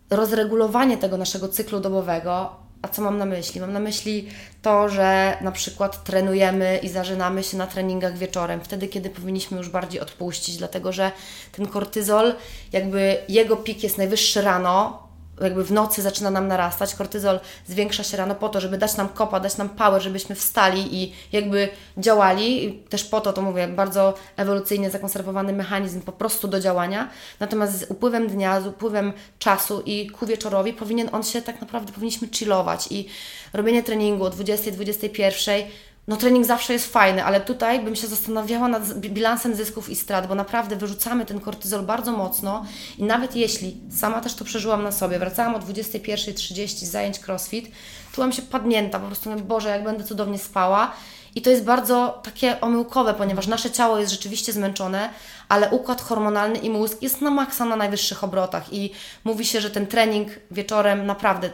[0.09, 3.61] rozregulowanie tego naszego cyklu dobowego a co mam na myśli?
[3.61, 4.29] Mam na myśli
[4.61, 9.69] to, że na przykład trenujemy i zażynamy się na treningach wieczorem, wtedy, kiedy powinniśmy już
[9.69, 11.11] bardziej odpuścić, dlatego że
[11.51, 12.33] ten kortyzol,
[12.71, 15.06] jakby jego pik jest najwyższy rano,
[15.41, 19.09] jakby w nocy zaczyna nam narastać, kortyzol zwiększa się rano po to, żeby dać nam
[19.09, 22.79] kopa, dać nam power, żebyśmy wstali i jakby działali.
[22.89, 27.09] Też po to, to mówię, bardzo ewolucyjnie zakonserwowany mechanizm po prostu do działania.
[27.39, 31.93] Natomiast z upływem dnia, z upływem czasu i ku wieczorowi powinien on się tak naprawdę,
[31.93, 33.07] powinniśmy chillować i
[33.53, 35.65] robienie treningu o 20, 21
[36.07, 40.27] no trening zawsze jest fajny, ale tutaj bym się zastanawiała nad bilansem zysków i strat,
[40.27, 42.65] bo naprawdę wyrzucamy ten kortyzol bardzo mocno
[42.97, 47.71] i nawet jeśli, sama też to przeżyłam na sobie, wracałam o 21.30 z zajęć crossfit,
[48.11, 50.91] czułam się padnięta, po prostu mówię, Boże, jak będę cudownie spała
[51.35, 55.09] i to jest bardzo takie omyłkowe, ponieważ nasze ciało jest rzeczywiście zmęczone,
[55.49, 58.91] ale układ hormonalny i mózg jest na maksa na najwyższych obrotach i
[59.23, 61.49] mówi się, że ten trening wieczorem naprawdę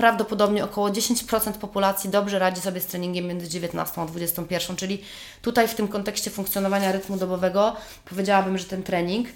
[0.00, 5.02] prawdopodobnie około 10% populacji dobrze radzi sobie z treningiem między 19 a 21, czyli
[5.42, 9.28] tutaj w tym kontekście funkcjonowania rytmu dobowego powiedziałabym, że ten trening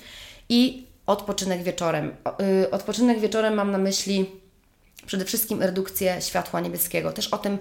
[0.48, 2.16] i odpoczynek wieczorem.
[2.64, 4.30] Y, odpoczynek wieczorem mam na myśli
[5.06, 7.12] przede wszystkim redukcję światła niebieskiego.
[7.12, 7.58] Też o tym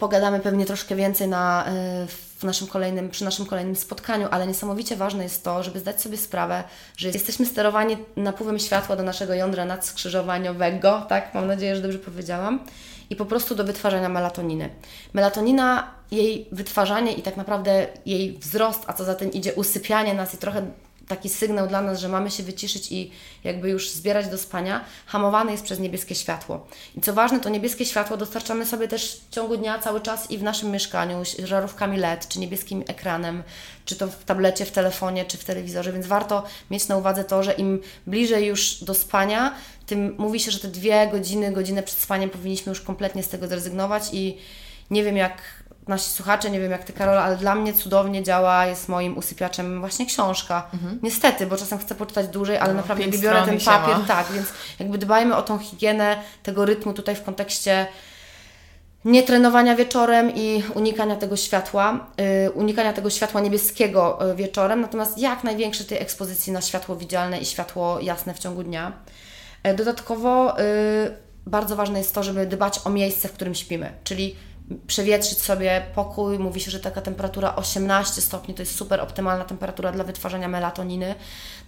[0.00, 1.64] pogadamy pewnie troszkę więcej na,
[2.04, 2.06] y,
[2.38, 6.16] w naszym kolejnym, przy naszym kolejnym spotkaniu, ale niesamowicie ważne jest to, żeby zdać sobie
[6.16, 6.64] sprawę,
[6.96, 11.34] że jesteśmy sterowani napływem światła do naszego jądra nadskrzyżowaniowego, tak?
[11.34, 12.60] Mam nadzieję, że dobrze powiedziałam.
[13.10, 14.70] I po prostu do wytwarzania melatoniny.
[15.12, 20.34] Melatonina, jej wytwarzanie i tak naprawdę jej wzrost, a co za tym idzie usypianie nas
[20.34, 20.62] i trochę
[21.10, 23.10] taki sygnał dla nas, że mamy się wyciszyć i
[23.44, 26.66] jakby już zbierać do spania, hamowany jest przez niebieskie światło.
[26.96, 30.38] I co ważne, to niebieskie światło dostarczamy sobie też w ciągu dnia cały czas i
[30.38, 33.42] w naszym mieszkaniu, żarówkami LED, czy niebieskim ekranem,
[33.84, 37.42] czy to w tablecie, w telefonie, czy w telewizorze, więc warto mieć na uwadze to,
[37.42, 39.54] że im bliżej już do spania,
[39.86, 43.48] tym mówi się, że te dwie godziny, godzinę przed spaniem powinniśmy już kompletnie z tego
[43.48, 44.38] zrezygnować i
[44.90, 45.59] nie wiem jak
[45.90, 49.80] nasi słuchacze, nie wiem jak Ty Karola, ale dla mnie cudownie działa, jest moim usypiaczem
[49.80, 50.68] właśnie książka.
[50.74, 50.98] Mhm.
[51.02, 54.46] Niestety, bo czasem chcę poczytać dłużej, ale no, naprawdę biorę ten papier, tak, więc
[54.78, 57.86] jakby dbajmy o tą higienę tego rytmu tutaj w kontekście
[59.04, 62.06] nie trenowania wieczorem i unikania tego światła,
[62.44, 67.38] yy, unikania tego światła niebieskiego yy, wieczorem, natomiast jak największej tej ekspozycji na światło widzialne
[67.38, 68.92] i światło jasne w ciągu dnia.
[69.64, 74.36] Yy, dodatkowo yy, bardzo ważne jest to, żeby dbać o miejsce, w którym śpimy, czyli
[74.86, 76.38] przewietrzyć sobie pokój.
[76.38, 81.14] Mówi się, że taka temperatura 18 stopni to jest super optymalna temperatura dla wytwarzania melatoniny.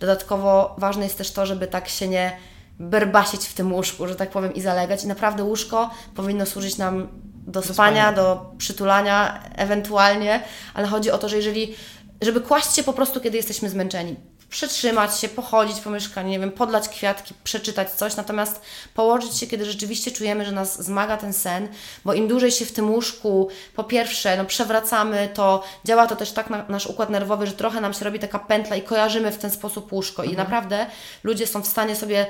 [0.01, 2.37] Dodatkowo ważne jest też to, żeby tak się nie
[2.79, 5.05] berbasić w tym łóżku, że tak powiem, i zalegać.
[5.05, 7.09] I naprawdę łóżko powinno służyć nam
[7.47, 10.43] do, do spania, spania, do przytulania ewentualnie,
[10.75, 11.75] ale chodzi o to, że jeżeli,
[12.21, 14.17] żeby kłaść się po prostu, kiedy jesteśmy zmęczeni
[14.53, 18.61] przetrzymać się, pochodzić po mieszkaniu, nie wiem, podlać kwiatki, przeczytać coś, natomiast
[18.95, 21.69] położyć się, kiedy rzeczywiście czujemy, że nas zmaga ten sen,
[22.05, 26.33] bo im dłużej się w tym łóżku, po pierwsze, no przewracamy, to działa to też
[26.33, 29.39] tak na nasz układ nerwowy, że trochę nam się robi taka pętla i kojarzymy w
[29.39, 30.35] ten sposób łóżko mhm.
[30.35, 30.87] i naprawdę
[31.25, 32.27] ludzie są w stanie sobie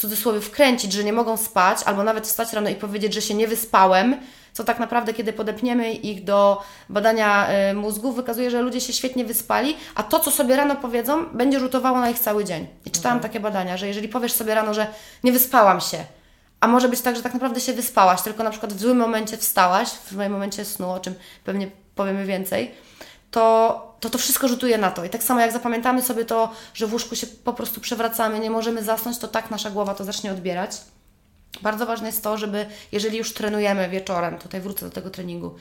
[0.00, 3.48] cudzysłowie wkręcić, że nie mogą spać, albo nawet wstać rano i powiedzieć, że się nie
[3.48, 4.16] wyspałem,
[4.52, 9.24] co tak naprawdę, kiedy podepniemy ich do badania y, mózgu, wykazuje, że ludzie się świetnie
[9.24, 12.66] wyspali, a to, co sobie rano powiedzą, będzie rzutowało na ich cały dzień.
[12.86, 13.32] I czytałam mhm.
[13.32, 14.86] takie badania, że jeżeli powiesz sobie rano, że
[15.24, 16.04] nie wyspałam się,
[16.60, 19.36] a może być tak, że tak naprawdę się wyspałaś, tylko na przykład w złym momencie
[19.36, 22.70] wstałaś, w złym momencie snu, o czym pewnie powiemy więcej,
[23.30, 25.04] to, to to wszystko rzutuje na to.
[25.04, 28.50] I tak samo jak zapamiętamy sobie to, że w łóżku się po prostu przewracamy, nie
[28.50, 30.80] możemy zasnąć, to tak nasza głowa to zacznie odbierać.
[31.62, 35.54] Bardzo ważne jest to, żeby jeżeli już trenujemy wieczorem, tutaj wrócę do tego treningu,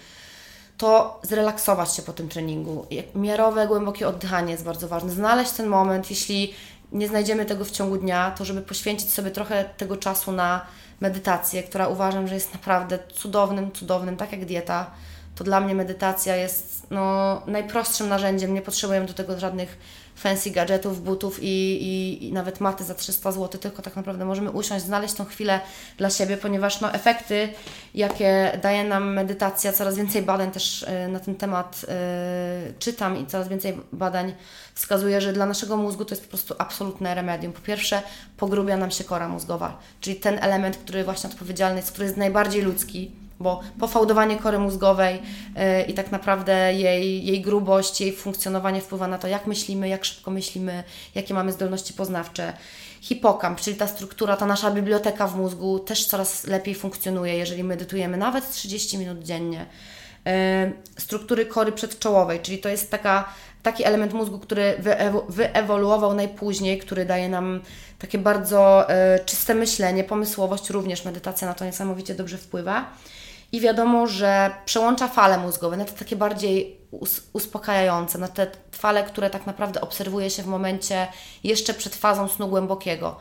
[0.77, 2.85] to zrelaksować się po tym treningu.
[3.15, 5.09] Miarowe, głębokie oddychanie jest bardzo ważne.
[5.09, 6.53] Znaleźć ten moment, jeśli
[6.91, 10.65] nie znajdziemy tego w ciągu dnia, to żeby poświęcić sobie trochę tego czasu na
[10.99, 14.91] medytację, która uważam, że jest naprawdę cudownym, cudownym, tak jak dieta,
[15.39, 18.53] to dla mnie medytacja jest no, najprostszym narzędziem.
[18.53, 19.77] Nie potrzebujemy do tego żadnych
[20.15, 24.51] fancy gadżetów, butów i, i, i, nawet maty za 300 zł, tylko tak naprawdę możemy
[24.51, 25.59] usiąść, znaleźć tą chwilę
[25.97, 27.49] dla siebie, ponieważ no, efekty,
[27.95, 31.85] jakie daje nam medytacja, coraz więcej badań też y, na ten temat
[32.69, 34.33] y, czytam i coraz więcej badań
[34.73, 37.53] wskazuje, że dla naszego mózgu to jest po prostu absolutne remedium.
[37.53, 38.01] Po pierwsze,
[38.37, 42.61] pogrubia nam się kora mózgowa, czyli ten element, który właśnie odpowiedzialny jest, który jest najbardziej
[42.61, 49.07] ludzki, bo pofałdowanie kory mózgowej yy, i tak naprawdę jej, jej grubość, jej funkcjonowanie wpływa
[49.07, 50.83] na to, jak myślimy, jak szybko myślimy,
[51.15, 52.53] jakie mamy zdolności poznawcze.
[53.01, 58.17] Hipokamp, czyli ta struktura, ta nasza biblioteka w mózgu też coraz lepiej funkcjonuje, jeżeli medytujemy
[58.17, 59.65] nawet 30 minut dziennie.
[60.25, 60.31] Yy,
[60.97, 64.81] struktury kory przedczołowej, czyli to jest taka, taki element mózgu, który
[65.29, 67.61] wyewoluował najpóźniej, który daje nam
[67.99, 72.89] takie bardzo yy, czyste myślenie, pomysłowość, również medytacja na to niesamowicie dobrze wpływa.
[73.51, 76.79] I wiadomo, że przełącza fale mózgowe na te takie bardziej
[77.33, 81.07] uspokajające, na te fale, które tak naprawdę obserwuje się w momencie
[81.43, 83.17] jeszcze przed fazą snu głębokiego.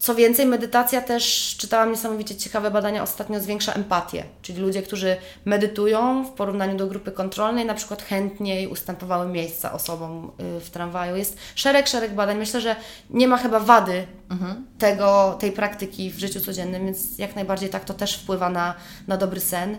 [0.00, 6.24] Co więcej, medytacja też, czytałam niesamowicie ciekawe badania, ostatnio zwiększa empatię, czyli ludzie, którzy medytują
[6.24, 11.16] w porównaniu do grupy kontrolnej, na przykład chętniej ustępowały miejsca osobom y, w tramwaju.
[11.16, 12.38] Jest szereg, szereg badań.
[12.38, 12.76] Myślę, że
[13.10, 14.66] nie ma chyba wady mhm.
[14.78, 18.74] tego, tej praktyki w życiu codziennym, więc jak najbardziej tak to też wpływa na,
[19.06, 19.76] na dobry sen.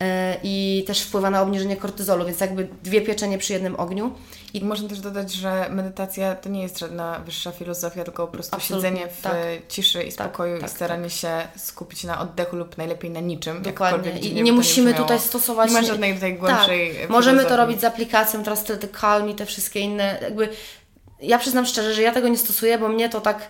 [0.00, 4.12] E, i też wpływa na obniżenie kortyzolu, więc jakby dwie pieczenie przy jednym ogniu.
[4.54, 8.56] I można też dodać, że medytacja to nie jest żadna wyższa filozofia, tylko po prostu
[8.56, 9.34] Absolutnie, siedzenie w tak.
[9.68, 11.12] ciszy i tak, spokoju tak, i staranie tak.
[11.12, 13.62] się skupić na oddechu lub najlepiej na niczym.
[13.62, 14.18] Dokładnie.
[14.18, 15.70] I nie musimy tutaj stosować...
[15.70, 17.10] Nie ma żadnej tutaj głębszej tak.
[17.10, 20.48] Możemy to robić z aplikacją, teraz te, te Calm i te wszystkie inne, jakby
[21.20, 23.48] ja przyznam szczerze, że ja tego nie stosuję, bo mnie to tak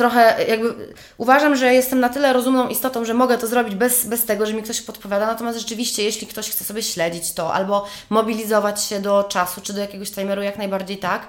[0.00, 0.74] trochę jakby
[1.18, 4.54] uważam, że jestem na tyle rozumną istotą, że mogę to zrobić bez, bez tego, że
[4.54, 5.26] mi ktoś podpowiada.
[5.26, 9.80] Natomiast rzeczywiście, jeśli ktoś chce sobie śledzić to albo mobilizować się do czasu czy do
[9.80, 11.28] jakiegoś timeru, jak najbardziej tak.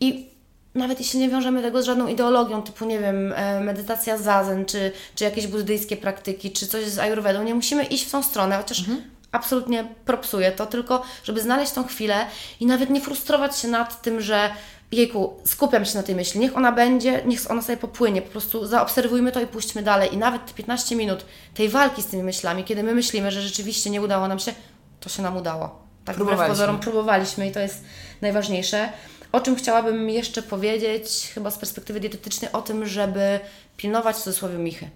[0.00, 0.28] I
[0.74, 4.92] nawet jeśli nie wiążemy tego z żadną ideologią, typu, nie wiem, e, medytacja zazen, czy,
[5.14, 8.78] czy jakieś buddyjskie praktyki, czy coś z ayurvedą, nie musimy iść w tą stronę, chociaż
[8.78, 9.02] mhm.
[9.32, 12.26] absolutnie propsuję to, tylko żeby znaleźć tą chwilę
[12.60, 14.50] i nawet nie frustrować się nad tym, że
[14.92, 18.66] jejku, skupiam się na tej myśli, niech ona będzie, niech ona sobie popłynie, po prostu
[18.66, 20.14] zaobserwujmy to i puśćmy dalej.
[20.14, 21.24] I nawet te 15 minut
[21.54, 24.52] tej walki z tymi myślami, kiedy my myślimy, że rzeczywiście nie udało nam się,
[25.00, 25.78] to się nam udało.
[26.04, 27.84] Tak wbrew pozorom próbowaliśmy i to jest
[28.20, 28.92] najważniejsze.
[29.32, 33.40] O czym chciałabym jeszcze powiedzieć, chyba z perspektywy dietetycznej, o tym, żeby
[33.76, 34.90] pilnować w cudzysłowie michy.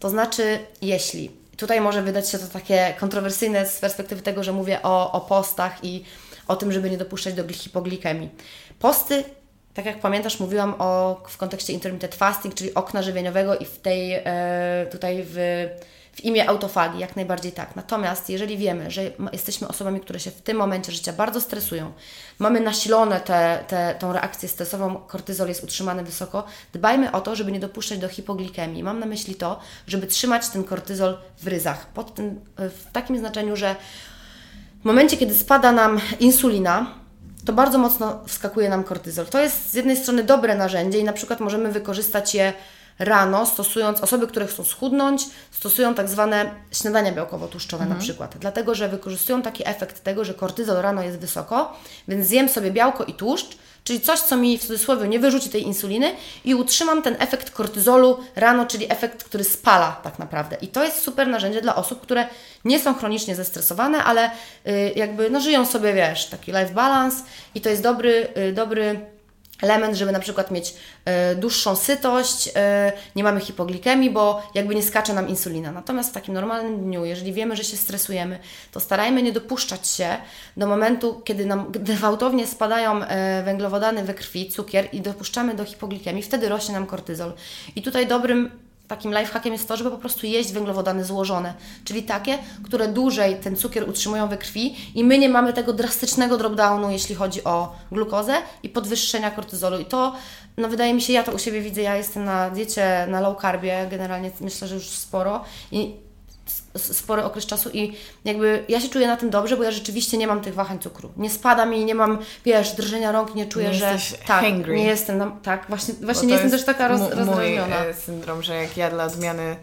[0.00, 4.82] To znaczy, jeśli, tutaj może wydać się to takie kontrowersyjne z perspektywy tego, że mówię
[4.82, 6.04] o, o postach i
[6.48, 8.30] o tym, żeby nie dopuszczać do hipoglikemii.
[8.78, 9.24] Posty,
[9.74, 14.12] tak jak pamiętasz, mówiłam o, w kontekście intermittent fasting, czyli okna żywieniowego i w tej,
[14.12, 15.36] e, tutaj w,
[16.12, 17.76] w imię autofagi, jak najbardziej tak.
[17.76, 21.92] Natomiast jeżeli wiemy, że jesteśmy osobami, które się w tym momencie życia bardzo stresują,
[22.38, 27.52] mamy nasilone te, te, tą reakcję stresową, kortyzol jest utrzymany wysoko, dbajmy o to, żeby
[27.52, 28.82] nie dopuszczać do hipoglikemii.
[28.82, 33.56] Mam na myśli to, żeby trzymać ten kortyzol w ryzach, pod tym, w takim znaczeniu,
[33.56, 33.76] że
[34.82, 37.05] w momencie, kiedy spada nam insulina,
[37.46, 39.26] to bardzo mocno wskakuje nam kortyzol.
[39.26, 42.52] To jest z jednej strony dobre narzędzie i na przykład możemy wykorzystać je
[42.98, 47.98] rano, stosując, osoby, które chcą schudnąć, stosują tak zwane śniadania białkowo-tłuszczowe mhm.
[47.98, 48.34] na przykład.
[48.38, 51.76] Dlatego, że wykorzystują taki efekt tego, że kortyzol rano jest wysoko,
[52.08, 53.56] więc zjem sobie białko i tłuszcz,
[53.86, 56.14] czyli coś, co mi w cudzysłowie nie wyrzuci tej insuliny
[56.44, 60.56] i utrzymam ten efekt kortyzolu rano, czyli efekt, który spala tak naprawdę.
[60.60, 62.28] I to jest super narzędzie dla osób, które
[62.64, 64.30] nie są chronicznie zestresowane, ale
[64.66, 67.16] y, jakby no, żyją sobie, wiesz, taki life balance
[67.54, 69.15] i to jest dobry, y, dobry
[69.62, 70.74] element, żeby na przykład mieć
[71.32, 72.52] y, dłuższą sytość, y,
[73.16, 75.72] nie mamy hipoglikemii, bo jakby nie skacze nam insulina.
[75.72, 78.38] Natomiast w takim normalnym dniu, jeżeli wiemy, że się stresujemy,
[78.72, 80.16] to starajmy nie dopuszczać się
[80.56, 83.06] do momentu, kiedy nam gwałtownie spadają y,
[83.44, 87.32] węglowodany we krwi, cukier i dopuszczamy do hipoglikemii, wtedy rośnie nam kortyzol.
[87.76, 92.38] I tutaj dobrym takim lifehackiem jest to, żeby po prostu jeść węglowodany złożone, czyli takie,
[92.64, 97.14] które dłużej ten cukier utrzymują we krwi i my nie mamy tego drastycznego dropdownu, jeśli
[97.14, 99.78] chodzi o glukozę i podwyższenia kortyzolu.
[99.78, 100.12] I to,
[100.56, 103.40] no wydaje mi się, ja to u siebie widzę, ja jestem na diecie, na low
[103.40, 106.05] carbie, generalnie myślę, że już sporo i
[106.78, 107.92] spory okres czasu i
[108.24, 111.12] jakby ja się czuję na tym dobrze, bo ja rzeczywiście nie mam tych wahań cukru.
[111.16, 114.76] Nie spada mi, nie mam, wiesz, drżenia rąk, nie czuję, nie że tak, hangry.
[114.76, 117.80] nie jestem, tak, właśnie, właśnie nie jestem też taka roz, rozdrażniona.
[117.80, 119.56] Mój e, syndrom, że jak ja dla odmiany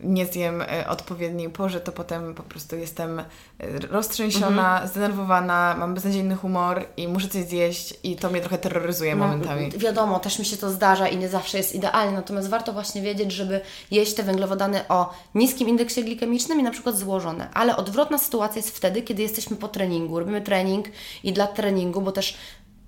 [0.00, 3.24] nie zjem e, odpowiedniej porze, to potem po prostu jestem e,
[3.90, 4.88] roztrzęsiona, mhm.
[4.88, 9.70] zdenerwowana, mam beznadziejny humor i muszę coś zjeść i to mnie trochę terroryzuje no, momentami.
[9.70, 13.32] Wiadomo, też mi się to zdarza i nie zawsze jest idealnie, natomiast warto właśnie wiedzieć,
[13.32, 17.48] żeby jeść te węglowodany o niskim indeksie glikemicznym i na przykład złożone.
[17.54, 20.86] Ale odwrotna sytuacja jest wtedy, kiedy jesteśmy po treningu, robimy trening
[21.24, 22.36] i dla treningu, bo też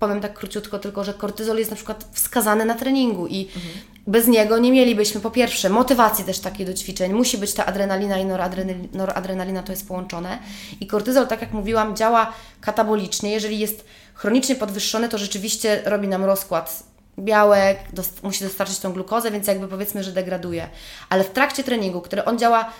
[0.01, 3.73] powiem tak króciutko tylko, że kortyzol jest na przykład wskazany na treningu i mhm.
[4.07, 8.17] bez niego nie mielibyśmy po pierwsze motywacji też takiej do ćwiczeń, musi być ta adrenalina
[8.17, 10.39] i noradrenalina, noradrenalina to jest połączone
[10.79, 16.23] i kortyzol, tak jak mówiłam, działa katabolicznie, jeżeli jest chronicznie podwyższony, to rzeczywiście robi nam
[16.25, 16.83] rozkład
[17.19, 20.69] białek, dost musi dostarczyć tą glukozę, więc jakby powiedzmy, że degraduje.
[21.09, 22.71] Ale w trakcie treningu, który on działa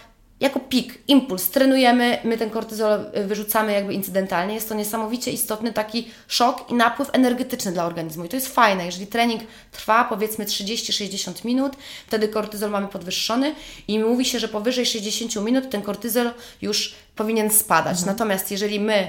[0.42, 4.54] jako pik, impuls, trenujemy, my ten kortyzol wyrzucamy jakby incydentalnie.
[4.54, 8.26] Jest to niesamowicie istotny taki szok i napływ energetyczny dla organizmu.
[8.26, 8.86] I to jest fajne.
[8.86, 11.74] Jeżeli trening trwa powiedzmy 30-60 minut,
[12.08, 13.56] wtedy kortyzol mamy podwyższony
[13.88, 16.32] i mówi się, że powyżej 60 minut ten kortyzol
[16.62, 17.98] już powinien spadać.
[17.98, 18.08] Mhm.
[18.08, 19.08] Natomiast jeżeli my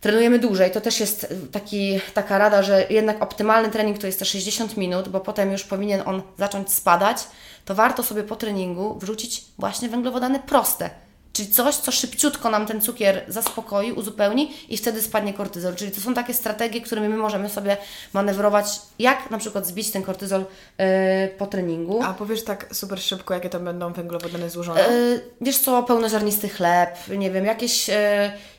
[0.00, 4.24] trenujemy dłużej, to też jest taki, taka rada, że jednak optymalny trening to jest te
[4.24, 7.18] 60 minut, bo potem już powinien on zacząć spadać
[7.68, 10.90] to warto sobie po treningu wrzucić właśnie węglowodany proste.
[11.38, 15.74] Czyli coś, co szybciutko nam ten cukier zaspokoi, uzupełni i wtedy spadnie kortyzol.
[15.74, 17.76] Czyli to są takie strategie, którymi my możemy sobie
[18.12, 18.66] manewrować,
[18.98, 20.86] jak na przykład zbić ten kortyzol yy,
[21.38, 22.02] po treningu.
[22.02, 24.80] A powiesz tak super szybko, jakie to będą węglowodany złożone?
[24.80, 27.94] Yy, wiesz co, pełnoziarnisty chleb, nie wiem, jakieś, yy,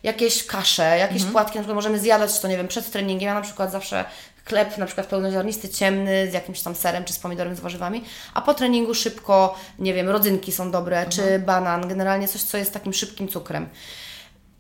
[0.03, 1.31] jakieś kasze, jakieś mhm.
[1.31, 3.27] płatki, na przykład możemy zjadać to, nie wiem, przed treningiem.
[3.27, 4.05] Ja na przykład zawsze
[4.49, 8.41] chleb na przykład pełnoziarnisty, ciemny, z jakimś tam serem, czy z pomidorem, z warzywami, a
[8.41, 11.11] po treningu szybko, nie wiem, rodzynki są dobre, mhm.
[11.11, 13.69] czy banan, generalnie coś, co jest takim szybkim cukrem.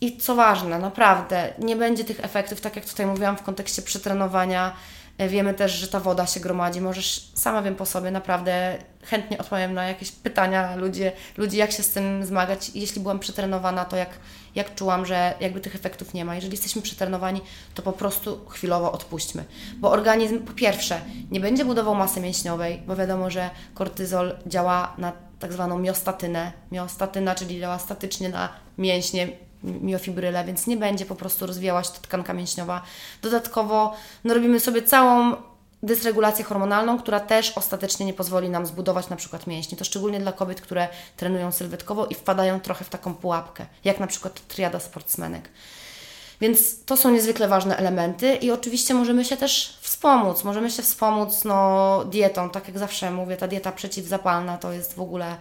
[0.01, 4.73] I co ważne, naprawdę, nie będzie tych efektów, tak jak tutaj mówiłam w kontekście przetrenowania,
[5.27, 6.81] wiemy też, że ta woda się gromadzi.
[6.81, 11.01] Możesz, sama wiem po sobie, naprawdę chętnie odpowiem na jakieś pytania ludzi,
[11.37, 12.71] ludzi jak się z tym zmagać.
[12.75, 14.09] Jeśli byłam przetrenowana, to jak,
[14.55, 16.35] jak czułam, że jakby tych efektów nie ma.
[16.35, 17.41] Jeżeli jesteśmy przetrenowani,
[17.73, 19.45] to po prostu chwilowo odpuśćmy.
[19.77, 21.01] Bo organizm po pierwsze
[21.31, 26.51] nie będzie budował masy mięśniowej, bo wiadomo, że kortyzol działa na tak zwaną miostatynę.
[26.71, 29.27] Miostatyna, czyli działa statycznie na mięśnie,
[29.63, 32.81] miofibryle, więc nie będzie po prostu rozwijała się ta tkanka mięśniowa.
[33.21, 33.93] Dodatkowo
[34.23, 35.35] no, robimy sobie całą
[35.83, 39.77] dysregulację hormonalną, która też ostatecznie nie pozwoli nam zbudować na przykład mięśni.
[39.77, 40.87] To szczególnie dla kobiet, które
[41.17, 45.49] trenują sylwetkowo i wpadają trochę w taką pułapkę, jak na przykład triada sportsmenek.
[46.41, 50.43] Więc to są niezwykle ważne elementy i oczywiście możemy się też wspomóc.
[50.43, 55.01] Możemy się wspomóc no, dietą, tak jak zawsze mówię, ta dieta przeciwzapalna to jest w
[55.01, 55.37] ogóle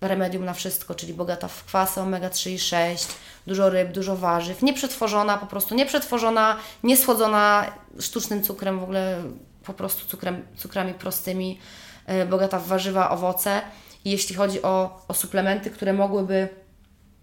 [0.00, 3.08] remedium na wszystko, czyli bogata w kwasy omega-3 i 6,
[3.46, 9.22] dużo ryb, dużo warzyw, nieprzetworzona, po prostu nieprzetworzona, niesłodzona sztucznym cukrem, w ogóle
[9.64, 11.58] po prostu cukrem, cukrami prostymi,
[12.08, 13.62] yy, bogata w warzywa, owoce.
[14.04, 16.48] I jeśli chodzi o, o suplementy, które mogłyby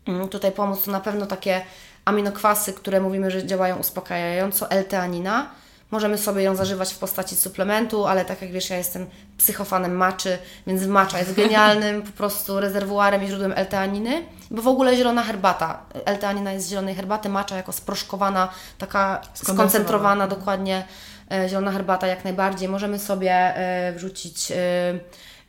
[0.07, 1.61] yy, tutaj pomóc, to na pewno takie
[2.05, 5.49] aminokwasy, które mówimy, że działają uspokajająco, L-teanina,
[5.93, 9.05] Możemy sobie ją zażywać w postaci suplementu, ale tak jak wiesz, ja jestem
[9.37, 10.37] psychofanem maczy,
[10.67, 15.85] więc macza jest genialnym po prostu rezerwuarem i źródłem L-teaniny, bo w ogóle zielona herbata.
[16.05, 20.85] L-teanina jest z zielonej herbaty, macza jako sproszkowana, taka skoncentrowana dokładnie
[21.31, 22.69] e, zielona herbata jak najbardziej.
[22.69, 24.55] Możemy sobie e, wrzucić e,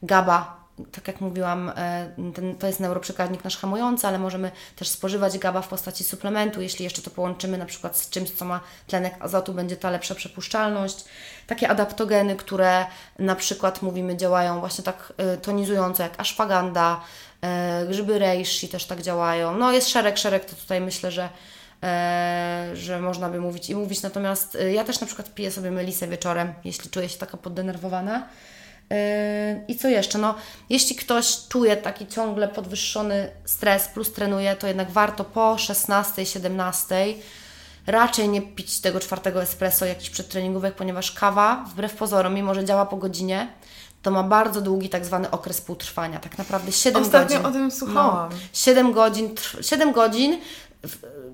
[0.03, 5.39] GABA tak jak mówiłam, e, ten, to jest neuroprzekaźnik nasz hamujący, ale możemy też spożywać
[5.39, 6.61] GABA w postaci suplementu.
[6.61, 10.15] Jeśli jeszcze to połączymy na przykład z czymś, co ma tlenek azotu, będzie ta lepsza
[10.15, 11.05] przepuszczalność.
[11.47, 12.87] Takie adaptogeny, które
[13.19, 17.01] na przykład mówimy działają właśnie tak e, tonizująco jak ashwagandha,
[17.43, 19.59] e, grzyby reishi też tak działają.
[19.59, 21.29] No jest szereg, szereg, to tutaj myślę, że
[22.75, 26.55] że można by mówić i mówić, natomiast ja też na przykład piję sobie melisę wieczorem,
[26.65, 28.29] jeśli czuję się taka poddenerwowana,
[29.69, 30.19] I co jeszcze?
[30.19, 30.35] No,
[30.71, 37.15] jeśli ktoś czuje taki ciągle podwyższony stres plus trenuje, to jednak warto po 16, 17
[37.87, 42.87] raczej nie pić tego czwartego espresso jakichś przedtreningówek, ponieważ kawa, wbrew pozorom, mimo że działa
[42.87, 43.49] po godzinie,
[44.03, 46.21] to ma bardzo długi tak zwany okres półtrwania.
[46.21, 47.47] Tak naprawdę 7 Ostatnio godzin.
[47.47, 48.31] o tym słuchałam.
[48.31, 50.39] No, 7 godzin, 7 godzin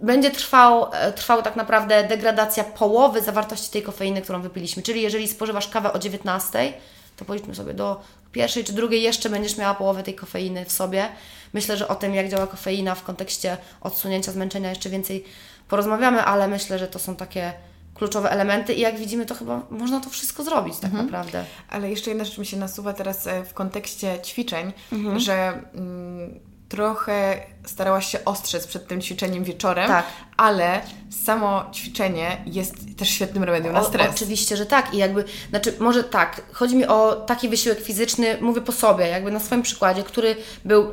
[0.02, 4.82] będzie trwał, e, trwał tak naprawdę degradacja połowy zawartości tej kofeiny, którą wypiliśmy.
[4.82, 6.72] Czyli jeżeli spożywasz kawę o 19,
[7.20, 8.02] to policzmy sobie do
[8.32, 11.08] pierwszej czy drugiej jeszcze będziesz miała połowę tej kofeiny w sobie.
[11.52, 15.24] Myślę, że o tym, jak działa kofeina w kontekście odsunięcia zmęczenia jeszcze więcej
[15.68, 17.52] porozmawiamy, ale myślę, że to są takie
[17.94, 21.04] kluczowe elementy i jak widzimy, to chyba można to wszystko zrobić tak mhm.
[21.04, 21.44] naprawdę.
[21.68, 25.20] Ale jeszcze jedna rzecz mi się nasuwa teraz e, w kontekście ćwiczeń, mhm.
[25.20, 26.40] że mm,
[26.70, 30.06] trochę starałaś się ostrzec przed tym ćwiczeniem wieczorem, tak.
[30.36, 30.80] ale
[31.24, 34.10] samo ćwiczenie jest też świetnym remedium na stres.
[34.10, 34.94] Oczywiście, że tak.
[34.94, 39.30] I jakby, znaczy, może tak, chodzi mi o taki wysiłek fizyczny, mówię po sobie, jakby
[39.30, 40.92] na swoim przykładzie, który był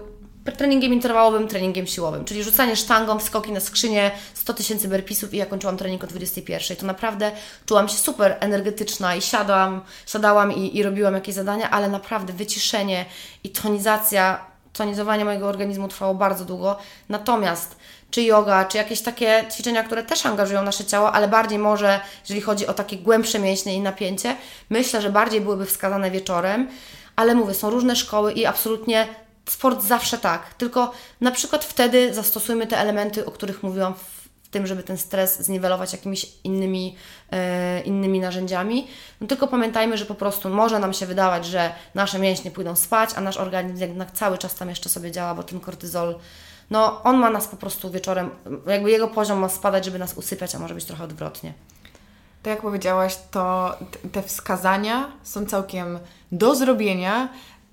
[0.51, 5.45] treningiem interwałowym, treningiem siłowym, czyli rzucanie sztangą, skoki na skrzynię, 100 tysięcy berpisów i ja
[5.45, 6.77] kończyłam trening o 21.
[6.77, 7.31] To naprawdę
[7.65, 13.05] czułam się super energetyczna i siadałam, siadałam i, i robiłam jakieś zadania, ale naprawdę wyciszenie
[13.43, 14.46] i tonizacja
[14.77, 16.77] tonizowanie mojego organizmu trwało bardzo długo.
[17.09, 17.75] Natomiast
[18.11, 22.41] czy yoga, czy jakieś takie ćwiczenia, które też angażują nasze ciało, ale bardziej może, jeżeli
[22.41, 24.35] chodzi o takie głębsze mięśnie i napięcie,
[24.69, 26.67] myślę, że bardziej byłyby wskazane wieczorem.
[27.15, 29.07] Ale mówię, są różne szkoły i absolutnie
[29.45, 30.53] sport zawsze tak.
[30.53, 33.93] Tylko na przykład wtedy zastosujmy te elementy, o których mówiłam
[34.57, 36.95] tym, żeby ten stres zniwelować jakimiś innymi,
[37.31, 38.87] e, innymi narzędziami.
[39.21, 43.09] No tylko pamiętajmy, że po prostu może nam się wydawać, że nasze mięśnie pójdą spać,
[43.15, 46.15] a nasz organizm jednak cały czas tam jeszcze sobie działa, bo ten kortyzol,
[46.69, 48.29] no on ma nas po prostu wieczorem,
[48.67, 51.53] jakby jego poziom ma spadać, żeby nas usypiać, a może być trochę odwrotnie.
[52.43, 53.75] Tak jak powiedziałaś, to
[54.11, 55.99] te wskazania są całkiem
[56.31, 57.29] do zrobienia,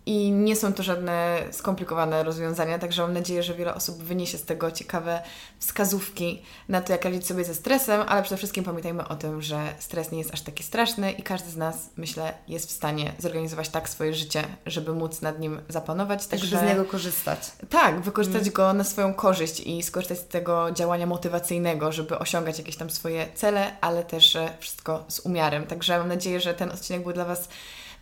[0.07, 4.45] i nie są to żadne skomplikowane rozwiązania, także mam nadzieję, że wiele osób wyniesie z
[4.45, 5.23] tego ciekawe
[5.59, 9.75] wskazówki na to, jak radzić sobie ze stresem, ale przede wszystkim pamiętajmy o tym, że
[9.79, 13.69] stres nie jest aż taki straszny i każdy z nas, myślę, jest w stanie zorganizować
[13.69, 16.27] tak swoje życie, żeby móc nad nim zapanować.
[16.27, 17.39] Także żeby z niego korzystać.
[17.71, 18.55] Tak, wykorzystać mm.
[18.55, 23.29] go na swoją korzyść i skorzystać z tego działania motywacyjnego, żeby osiągać jakieś tam swoje
[23.35, 25.67] cele, ale też wszystko z umiarem.
[25.67, 27.49] Także mam nadzieję, że ten odcinek był dla Was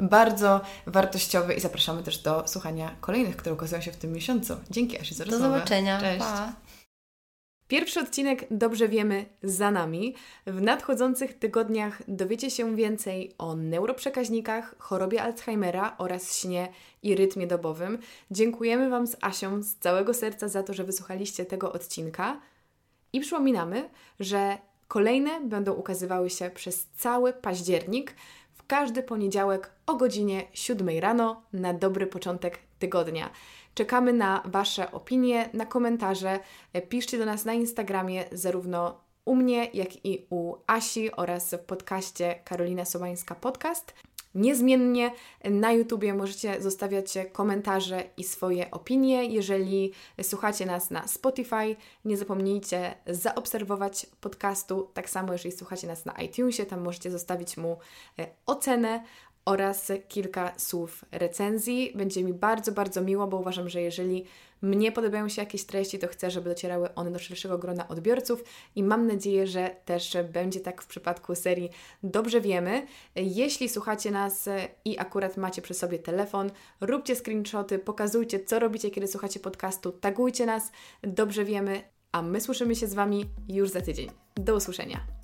[0.02, 4.56] bardzo wartościowy i zapraszamy też do słuchania kolejnych, które ukazują się w tym miesiącu.
[4.70, 5.48] Dzięki Asi za rozmowę.
[5.48, 6.00] Do zobaczenia.
[6.00, 6.18] Cześć.
[6.18, 6.52] Pa.
[7.68, 10.14] Pierwszy odcinek dobrze wiemy za nami.
[10.46, 16.68] W nadchodzących tygodniach dowiecie się więcej o neuroprzekaźnikach, chorobie Alzheimera oraz śnie
[17.02, 17.98] i rytmie dobowym.
[18.30, 22.40] Dziękujemy Wam z Asią z całego serca za to, że wysłuchaliście tego odcinka
[23.12, 23.90] i przypominamy,
[24.20, 28.14] że kolejne będą ukazywały się przez cały październik
[28.72, 33.30] każdy poniedziałek o godzinie 7 rano na dobry początek tygodnia.
[33.74, 36.40] Czekamy na Wasze opinie, na komentarze.
[36.88, 42.40] Piszcie do nas na Instagramie zarówno u mnie, jak i u Asi oraz w podcaście
[42.44, 43.94] Karolina Sobańska Podcast.
[44.34, 45.10] Niezmiennie
[45.44, 49.24] na YouTubie możecie zostawiać komentarze i swoje opinie.
[49.24, 54.90] Jeżeli słuchacie nas na Spotify, nie zapomnijcie zaobserwować podcastu.
[54.94, 57.78] Tak samo, jeżeli słuchacie nas na iTunesie, tam możecie zostawić mu
[58.18, 59.04] e, ocenę
[59.44, 61.92] oraz kilka słów recenzji.
[61.94, 64.24] Będzie mi bardzo, bardzo miło, bo uważam, że jeżeli
[64.62, 68.44] mnie podobają się jakieś treści, to chcę, żeby docierały one do szerszego grona odbiorców
[68.76, 71.70] i mam nadzieję, że też będzie tak w przypadku serii
[72.02, 72.86] Dobrze Wiemy.
[73.16, 74.48] Jeśli słuchacie nas
[74.84, 80.46] i akurat macie przy sobie telefon, róbcie screenshoty, pokazujcie, co robicie, kiedy słuchacie podcastu, tagujcie
[80.46, 80.72] nas,
[81.02, 81.82] Dobrze Wiemy,
[82.12, 84.10] a my słyszymy się z Wami już za tydzień.
[84.34, 85.21] Do usłyszenia.